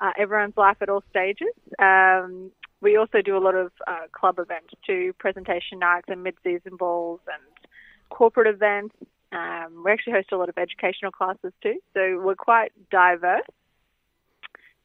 uh, 0.00 0.10
everyone's 0.18 0.56
life 0.56 0.76
at 0.80 0.88
all 0.88 1.04
stages. 1.10 1.54
Um, 1.78 2.50
we 2.80 2.96
also 2.96 3.22
do 3.22 3.36
a 3.36 3.38
lot 3.38 3.54
of 3.54 3.70
uh, 3.86 4.06
club 4.12 4.38
events 4.38 4.74
too, 4.84 5.12
presentation 5.18 5.78
nights 5.78 6.06
and 6.08 6.22
mid-season 6.22 6.76
balls 6.76 7.20
and 7.32 7.68
corporate 8.08 8.52
events. 8.52 8.96
Um, 9.32 9.84
we 9.84 9.92
actually 9.92 10.14
host 10.14 10.32
a 10.32 10.36
lot 10.36 10.48
of 10.48 10.58
educational 10.58 11.12
classes 11.12 11.52
too, 11.62 11.78
so 11.94 12.20
we're 12.20 12.34
quite 12.34 12.72
diverse 12.90 13.46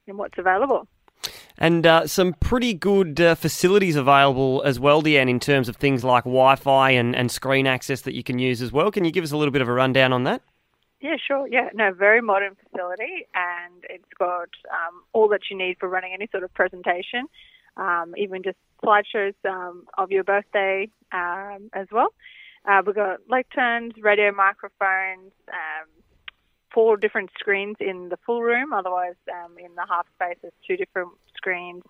in 0.06 0.18
what's 0.18 0.38
available. 0.38 0.88
And 1.58 1.88
uh, 1.88 2.08
some 2.08 2.34
pretty 2.34 2.74
good 2.74 3.22
uh, 3.22 3.36
facilities 3.36 3.96
available 3.96 4.62
as 4.66 4.80
well, 4.80 5.02
Deanne, 5.02 5.30
in 5.30 5.40
terms 5.40 5.70
of 5.70 5.78
things 5.78 6.04
like 6.04 6.26
Wi 6.26 6.56
Fi 6.56 6.92
and, 6.92 7.16
and 7.16 7.32
screen 7.32 7.66
access 7.66 8.02
that 8.02 8.14
you 8.14 8.24
can 8.24 8.40
use 8.40 8.62
as 8.62 8.72
well. 8.72 8.92
Can 8.92 9.06
you 9.06 9.12
give 9.12 9.24
us 9.24 9.32
a 9.32 9.38
little 9.38 9.52
bit 9.52 9.62
of 9.62 9.70
a 9.70 9.74
rundown 9.74 10.12
on 10.12 10.24
that? 10.26 10.42
Yeah, 11.02 11.16
sure. 11.26 11.48
Yeah, 11.48 11.70
no, 11.74 11.94
very 11.94 12.22
modern 12.22 12.56
facility, 12.56 13.28
and 13.36 13.84
it's 13.90 14.12
got 14.18 14.50
um, 14.72 15.04
all 15.14 15.28
that 15.30 15.42
you 15.50 15.58
need 15.58 15.78
for 15.80 15.88
running 15.88 16.14
any 16.14 16.28
sort 16.32 16.44
of 16.44 16.54
presentation, 16.54 17.28
um, 17.78 18.16
even 18.18 18.44
just 18.44 18.58
slideshows 18.84 19.36
um, 19.48 19.86
of 19.98 20.12
your 20.12 20.24
birthday 20.24 20.90
um, 21.12 21.70
as 21.74 21.88
well. 21.92 22.14
Uh, 22.68 22.82
we've 22.86 22.96
got 22.96 23.20
lecterns, 23.32 23.94
radio 24.02 24.32
microphones, 24.32 25.32
um, 25.50 25.88
four 26.74 26.98
different 26.98 27.30
screens 27.40 27.76
in 27.80 28.10
the 28.10 28.18
full 28.26 28.42
room. 28.42 28.74
Otherwise, 28.74 29.16
um, 29.32 29.58
in 29.58 29.74
the 29.76 29.86
half 29.88 30.08
space, 30.16 30.38
there's 30.42 30.54
two 30.68 30.76
different 30.76 31.10
screens, 31.46 31.84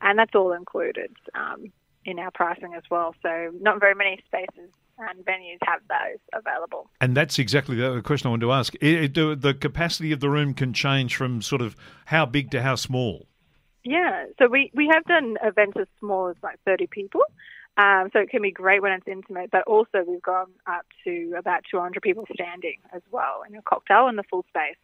and 0.00 0.18
that's 0.18 0.34
all 0.34 0.52
included 0.52 1.12
um, 1.34 1.72
in 2.04 2.18
our 2.18 2.30
pricing 2.30 2.74
as 2.76 2.82
well. 2.90 3.14
So 3.22 3.52
not 3.60 3.80
very 3.80 3.94
many 3.94 4.22
spaces 4.26 4.70
and 4.98 5.24
venues 5.24 5.58
have 5.64 5.80
those 5.88 6.18
available. 6.34 6.90
And 7.00 7.16
that's 7.16 7.38
exactly 7.38 7.76
the 7.76 8.02
question 8.02 8.28
I 8.28 8.30
wanted 8.30 8.46
to 8.46 8.52
ask. 8.52 8.74
It, 8.76 9.16
it, 9.16 9.40
the 9.40 9.54
capacity 9.54 10.12
of 10.12 10.20
the 10.20 10.28
room 10.28 10.54
can 10.54 10.72
change 10.72 11.16
from 11.16 11.42
sort 11.42 11.62
of 11.62 11.76
how 12.04 12.26
big 12.26 12.50
to 12.50 12.62
how 12.62 12.74
small. 12.74 13.26
Yeah, 13.84 14.26
so 14.38 14.46
we, 14.48 14.70
we 14.74 14.88
have 14.92 15.04
done 15.04 15.38
events 15.42 15.76
as 15.80 15.88
small 15.98 16.28
as 16.28 16.36
like 16.42 16.58
30 16.64 16.86
people. 16.88 17.22
Um, 17.78 18.10
so 18.12 18.18
it 18.18 18.28
can 18.28 18.42
be 18.42 18.50
great 18.50 18.82
when 18.82 18.92
it's 18.92 19.08
intimate, 19.08 19.50
but 19.50 19.62
also 19.66 20.04
we've 20.06 20.22
gone 20.22 20.50
up 20.66 20.84
to 21.04 21.34
about 21.38 21.62
200 21.70 22.02
people 22.02 22.26
standing 22.34 22.76
as 22.94 23.00
well 23.10 23.42
in 23.48 23.56
a 23.56 23.62
cocktail 23.62 24.08
in 24.08 24.16
the 24.16 24.22
full 24.24 24.44
space. 24.48 24.76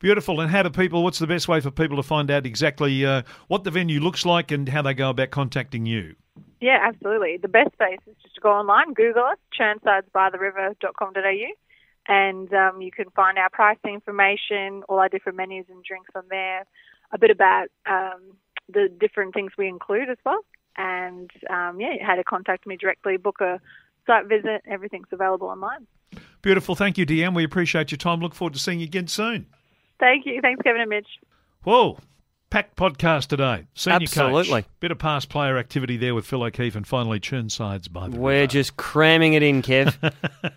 Beautiful. 0.00 0.40
And 0.40 0.50
how 0.50 0.62
do 0.62 0.70
people, 0.70 1.04
what's 1.04 1.18
the 1.18 1.26
best 1.26 1.46
way 1.46 1.60
for 1.60 1.70
people 1.70 1.96
to 1.96 2.02
find 2.02 2.30
out 2.30 2.46
exactly 2.46 3.04
uh, 3.04 3.22
what 3.48 3.64
the 3.64 3.70
venue 3.70 4.00
looks 4.00 4.26
like 4.26 4.50
and 4.50 4.68
how 4.68 4.82
they 4.82 4.94
go 4.94 5.10
about 5.10 5.30
contacting 5.30 5.86
you? 5.86 6.16
Yeah, 6.60 6.78
absolutely. 6.82 7.36
The 7.36 7.48
best 7.48 7.76
place 7.78 8.00
is 8.06 8.16
just 8.22 8.34
to 8.34 8.40
go 8.40 8.50
online, 8.50 8.94
Google 8.94 9.24
us, 9.24 9.38
chirnsidesbytheriver.com.au, 9.58 11.46
and 12.08 12.52
um, 12.52 12.82
you 12.82 12.90
can 12.90 13.10
find 13.10 13.38
our 13.38 13.50
pricing 13.50 13.94
information, 13.94 14.82
all 14.88 14.98
our 14.98 15.08
different 15.08 15.38
menus 15.38 15.66
and 15.70 15.84
drinks 15.84 16.10
on 16.14 16.24
there, 16.28 16.64
a 17.12 17.18
bit 17.18 17.30
about 17.30 17.68
um, 17.86 18.20
the 18.68 18.88
different 18.88 19.34
things 19.34 19.52
we 19.56 19.68
include 19.68 20.08
as 20.08 20.18
well 20.24 20.44
and 20.76 21.30
um, 21.50 21.80
yeah, 21.80 21.94
how 22.04 22.14
to 22.14 22.24
contact 22.24 22.66
me 22.66 22.76
directly, 22.76 23.16
book 23.16 23.40
a 23.40 23.60
site 24.06 24.26
visit. 24.26 24.62
Everything's 24.66 25.08
available 25.12 25.48
online. 25.48 25.86
Beautiful. 26.42 26.74
Thank 26.74 26.96
you, 26.98 27.06
Deanne. 27.06 27.34
We 27.34 27.44
appreciate 27.44 27.90
your 27.90 27.98
time. 27.98 28.20
Look 28.20 28.34
forward 28.34 28.54
to 28.54 28.58
seeing 28.58 28.80
you 28.80 28.86
again 28.86 29.06
soon. 29.06 29.46
Thank 30.00 30.26
you. 30.26 30.40
Thanks, 30.40 30.62
Kevin 30.62 30.80
and 30.80 30.90
Mitch. 30.90 31.06
Whoa. 31.62 31.98
Packed 32.48 32.74
podcast 32.74 33.28
today. 33.28 33.68
Senior 33.74 33.98
Absolutely. 34.02 34.62
Coach. 34.62 34.70
Bit 34.80 34.90
of 34.90 34.98
past 34.98 35.28
player 35.28 35.56
activity 35.56 35.96
there 35.96 36.16
with 36.16 36.26
Phil 36.26 36.42
O'Keefe 36.42 36.74
and 36.74 36.84
finally 36.84 37.20
Chirnsides 37.20 37.86
by 37.86 38.08
the 38.08 38.18
We're 38.18 38.48
just 38.48 38.76
cramming 38.76 39.34
it 39.34 39.42
in, 39.44 39.62
Kev. 39.62 39.94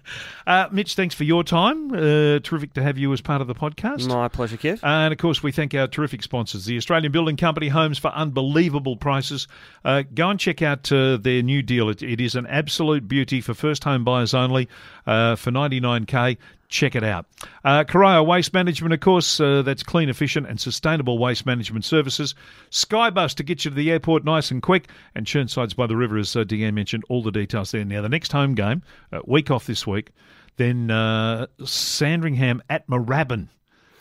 uh, 0.47 0.69
Mitch, 0.71 0.95
thanks 0.95 1.13
for 1.13 1.23
your 1.23 1.43
time. 1.43 1.93
Uh, 1.93 2.39
terrific 2.39 2.73
to 2.73 2.81
have 2.81 2.97
you 2.97 3.13
as 3.13 3.21
part 3.21 3.41
of 3.41 3.47
the 3.47 3.53
podcast. 3.53 4.07
My 4.07 4.27
pleasure, 4.27 4.57
Kev. 4.57 4.79
And 4.81 5.11
of 5.11 5.19
course, 5.19 5.43
we 5.43 5.51
thank 5.51 5.75
our 5.75 5.85
terrific 5.85 6.23
sponsors, 6.23 6.65
the 6.65 6.77
Australian 6.77 7.11
Building 7.11 7.37
Company 7.37 7.67
Homes 7.67 7.99
for 7.99 8.07
unbelievable 8.07 8.95
prices. 8.95 9.47
Uh, 9.85 10.01
go 10.15 10.31
and 10.31 10.39
check 10.39 10.63
out 10.63 10.91
uh, 10.91 11.17
their 11.17 11.43
new 11.43 11.61
deal. 11.61 11.89
It, 11.89 12.01
it 12.01 12.19
is 12.19 12.33
an 12.33 12.47
absolute 12.47 13.07
beauty 13.07 13.39
for 13.39 13.53
first 13.53 13.83
home 13.83 14.03
buyers 14.03 14.33
only 14.33 14.67
uh, 15.05 15.35
for 15.35 15.51
99k 15.51 16.37
check 16.73 16.95
it 16.95 17.03
out. 17.03 17.25
Uh, 17.63 17.83
Waste 18.25 18.53
Management, 18.53 18.93
of 18.93 18.99
course, 18.99 19.39
uh, 19.39 19.61
that's 19.61 19.83
clean, 19.83 20.09
efficient, 20.09 20.47
and 20.47 20.59
sustainable 20.59 21.17
waste 21.19 21.45
management 21.45 21.85
services. 21.85 22.33
Skybus 22.71 23.35
to 23.35 23.43
get 23.43 23.63
you 23.63 23.71
to 23.71 23.75
the 23.75 23.91
airport 23.91 24.25
nice 24.25 24.51
and 24.51 24.61
quick. 24.61 24.89
And 25.15 25.27
Chirnside's 25.27 25.75
by 25.75 25.87
the 25.87 25.95
River, 25.95 26.17
as 26.17 26.35
uh, 26.35 26.43
Deanne 26.43 26.73
mentioned, 26.73 27.03
all 27.07 27.21
the 27.21 27.31
details 27.31 27.71
there. 27.71 27.85
Now, 27.85 28.01
the 28.01 28.09
next 28.09 28.31
home 28.31 28.55
game, 28.55 28.81
uh, 29.11 29.19
week 29.25 29.51
off 29.51 29.67
this 29.67 29.85
week, 29.85 30.09
then 30.57 30.89
uh, 30.89 31.47
Sandringham 31.63 32.61
at 32.69 32.87
Moorabbin 32.87 33.49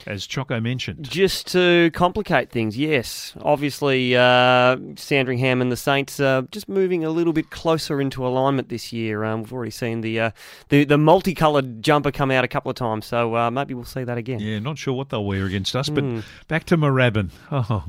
as 0.06 0.26
Choco 0.26 0.60
mentioned. 0.60 1.08
Just 1.08 1.46
to 1.48 1.90
complicate 1.92 2.50
things, 2.50 2.76
yes. 2.76 3.34
Obviously, 3.42 4.16
uh, 4.16 4.76
Sandringham 4.96 5.60
and 5.60 5.70
the 5.70 5.76
Saints 5.76 6.20
are 6.20 6.42
just 6.50 6.68
moving 6.68 7.04
a 7.04 7.10
little 7.10 7.32
bit 7.32 7.50
closer 7.50 8.00
into 8.00 8.26
alignment 8.26 8.68
this 8.68 8.92
year. 8.92 9.24
Um, 9.24 9.42
we've 9.42 9.52
already 9.52 9.70
seen 9.70 10.00
the, 10.00 10.20
uh, 10.20 10.30
the 10.68 10.84
the 10.84 10.98
multicoloured 10.98 11.82
jumper 11.82 12.10
come 12.10 12.30
out 12.30 12.44
a 12.44 12.48
couple 12.48 12.70
of 12.70 12.76
times, 12.76 13.06
so 13.06 13.36
uh, 13.36 13.50
maybe 13.50 13.74
we'll 13.74 13.84
see 13.84 14.04
that 14.04 14.18
again. 14.18 14.40
Yeah, 14.40 14.58
not 14.58 14.78
sure 14.78 14.94
what 14.94 15.10
they'll 15.10 15.24
wear 15.24 15.46
against 15.46 15.74
us, 15.76 15.88
but 15.88 16.04
mm. 16.04 16.24
back 16.48 16.64
to 16.64 16.76
Moorabbin. 16.76 17.30
Oh, 17.54 17.84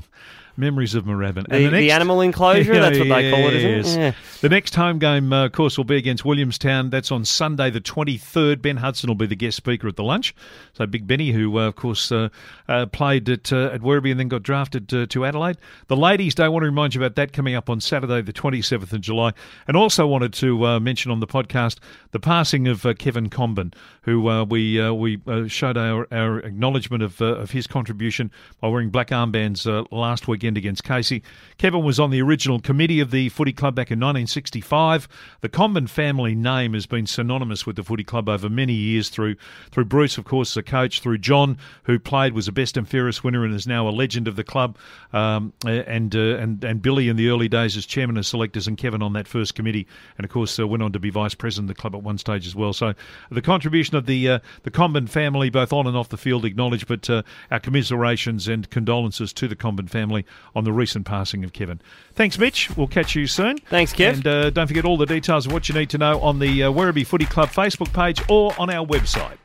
Memories 0.55 0.93
of 0.93 1.05
Moorabbin. 1.05 1.47
The, 1.49 1.65
the, 1.65 1.69
the, 1.69 1.91
animal 1.91 2.21
enclosure, 2.21 2.73
that's 2.79 2.99
what 2.99 3.07
they 3.07 3.31
call 3.31 3.47
it, 3.47 3.53
isn't 3.55 3.99
it? 3.99 3.99
Yeah. 3.99 4.13
The 4.41 4.49
next 4.49 4.75
home 4.75 4.99
game, 4.99 5.33
uh, 5.33 5.45
of 5.45 5.51
course, 5.51 5.77
will 5.77 5.83
be 5.83 5.95
against 5.95 6.25
Williamstown. 6.25 6.91
That's 6.91 7.11
on 7.11 7.25
Sunday, 7.25 7.71
the 7.71 7.81
23rd. 7.81 8.61
Ben 8.61 8.77
Hudson 8.77 9.07
will 9.07 9.15
be 9.15 9.25
the 9.25 9.35
guest 9.35 9.57
speaker 9.57 9.87
at 9.87 9.95
the 9.95 10.03
lunch. 10.03 10.35
So 10.73 10.85
Big 10.85 11.07
Benny, 11.07 11.31
who, 11.31 11.57
uh, 11.57 11.69
of 11.69 11.75
course, 11.75 12.11
uh, 12.11 12.29
uh 12.67 12.85
played 12.87 13.29
at, 13.29 13.51
uh, 13.51 13.71
at 13.73 13.81
Werribee 13.81 14.11
and 14.11 14.19
then 14.19 14.27
got 14.27 14.43
drafted 14.43 14.93
uh, 14.93 15.07
to 15.07 15.25
Adelaide. 15.25 15.57
The 15.87 15.95
ladies, 15.95 16.35
don't 16.35 16.51
want 16.51 16.61
to 16.61 16.67
remind 16.67 16.93
you 16.93 17.01
about 17.01 17.15
that 17.15 17.33
coming 17.33 17.55
up 17.55 17.67
on 17.67 17.81
Saturday, 17.81 18.21
the 18.21 18.33
27th 18.33 18.93
of 18.93 19.01
July. 19.01 19.33
And 19.67 19.75
also 19.75 20.05
wanted 20.05 20.33
to 20.33 20.79
mention 20.79 21.09
on 21.09 21.19
the 21.19 21.27
podcast 21.27 21.79
the 22.11 22.19
passing 22.19 22.67
of 22.67 22.85
Kevin 22.99 23.29
Comben, 23.29 23.73
who 24.03 24.21
we 24.45 24.91
we 24.91 25.19
showed 25.47 25.77
our, 25.77 26.07
our 26.11 26.39
acknowledgement 26.39 27.01
of, 27.01 27.21
of 27.21 27.51
his 27.51 27.65
contribution 27.65 28.29
by 28.59 28.67
wearing 28.67 28.89
black 28.89 29.07
armbands 29.07 29.65
last 29.91 30.27
weekend 30.43 30.57
against 30.57 30.83
Casey. 30.83 31.23
Kevin 31.57 31.83
was 31.83 32.01
on 32.01 32.09
the 32.09 32.21
original 32.21 32.59
committee 32.59 32.99
of 32.99 33.11
the 33.11 33.29
footy 33.29 33.53
club 33.53 33.75
back 33.75 33.91
in 33.91 33.99
1965. 33.99 35.07
The 35.39 35.47
Comben 35.47 35.87
family 35.87 36.35
name 36.35 36.73
has 36.73 36.85
been 36.85 37.07
synonymous 37.07 37.65
with 37.65 37.77
the 37.77 37.83
footy 37.83 38.03
club 38.03 38.27
over 38.27 38.49
many 38.49 38.73
years 38.73 39.07
through 39.07 39.37
through 39.71 39.85
Bruce, 39.85 40.17
of 40.17 40.25
course, 40.25 40.51
as 40.51 40.57
a 40.57 40.63
coach, 40.63 40.99
through 40.99 41.19
John, 41.19 41.57
who 41.83 41.97
played, 41.97 42.33
was 42.33 42.49
a 42.49 42.51
best 42.51 42.75
and 42.75 42.87
fairest 42.87 43.23
winner 43.23 43.45
and 43.45 43.55
is 43.55 43.65
now 43.65 43.87
a 43.87 43.91
legend 43.91 44.27
of 44.27 44.35
the 44.35 44.43
club, 44.43 44.77
um, 45.13 45.53
and, 45.65 46.13
uh, 46.13 46.19
and 46.19 46.61
and 46.63 46.81
Billy 46.81 47.07
in 47.07 47.15
the 47.15 47.29
early 47.29 47.47
days 47.47 47.77
as 47.77 47.85
chairman 47.85 48.17
of 48.17 48.25
selectors, 48.25 48.67
and 48.67 48.77
Kevin 48.77 49.01
on 49.01 49.13
that 49.13 49.29
first 49.29 49.55
committee, 49.55 49.87
and 50.17 50.25
of 50.25 50.31
course 50.31 50.59
uh, 50.59 50.67
went 50.67 50.83
on 50.83 50.91
to 50.91 50.99
be 50.99 51.09
vice 51.09 51.35
president 51.35 51.69
of 51.69 51.77
the 51.77 51.81
club 51.81 51.95
at 51.95 52.03
one 52.03 52.17
stage 52.17 52.45
as 52.45 52.53
well. 52.53 52.73
So 52.73 52.93
the 53.31 53.41
contribution 53.41 53.95
of 53.95 54.07
the 54.07 54.27
uh, 54.27 54.39
the 54.63 54.71
Comben 54.71 55.07
family, 55.07 55.49
both 55.49 55.71
on 55.71 55.87
and 55.87 55.95
off 55.95 56.09
the 56.09 56.17
field, 56.17 56.43
acknowledged, 56.43 56.87
but 56.87 57.09
uh, 57.09 57.23
our 57.49 57.61
commiserations 57.61 58.49
and 58.49 58.69
condolences 58.69 59.31
to 59.31 59.47
the 59.47 59.55
Comben 59.55 59.89
family 59.89 60.25
on 60.55 60.63
the 60.63 60.71
recent 60.71 61.05
passing 61.05 61.43
of 61.43 61.53
Kevin. 61.53 61.81
Thanks, 62.13 62.37
Mitch. 62.37 62.75
We'll 62.75 62.87
catch 62.87 63.15
you 63.15 63.27
soon. 63.27 63.57
Thanks, 63.57 63.93
Kev. 63.93 64.13
And 64.13 64.27
uh, 64.27 64.49
don't 64.49 64.67
forget 64.67 64.85
all 64.85 64.97
the 64.97 65.05
details 65.05 65.45
of 65.45 65.51
what 65.51 65.69
you 65.69 65.75
need 65.75 65.89
to 65.91 65.97
know 65.97 66.19
on 66.21 66.39
the 66.39 66.63
uh, 66.63 66.71
Werribee 66.71 67.05
Footy 67.05 67.25
Club 67.25 67.49
Facebook 67.49 67.93
page 67.93 68.21
or 68.29 68.53
on 68.59 68.69
our 68.69 68.85
website. 68.85 69.37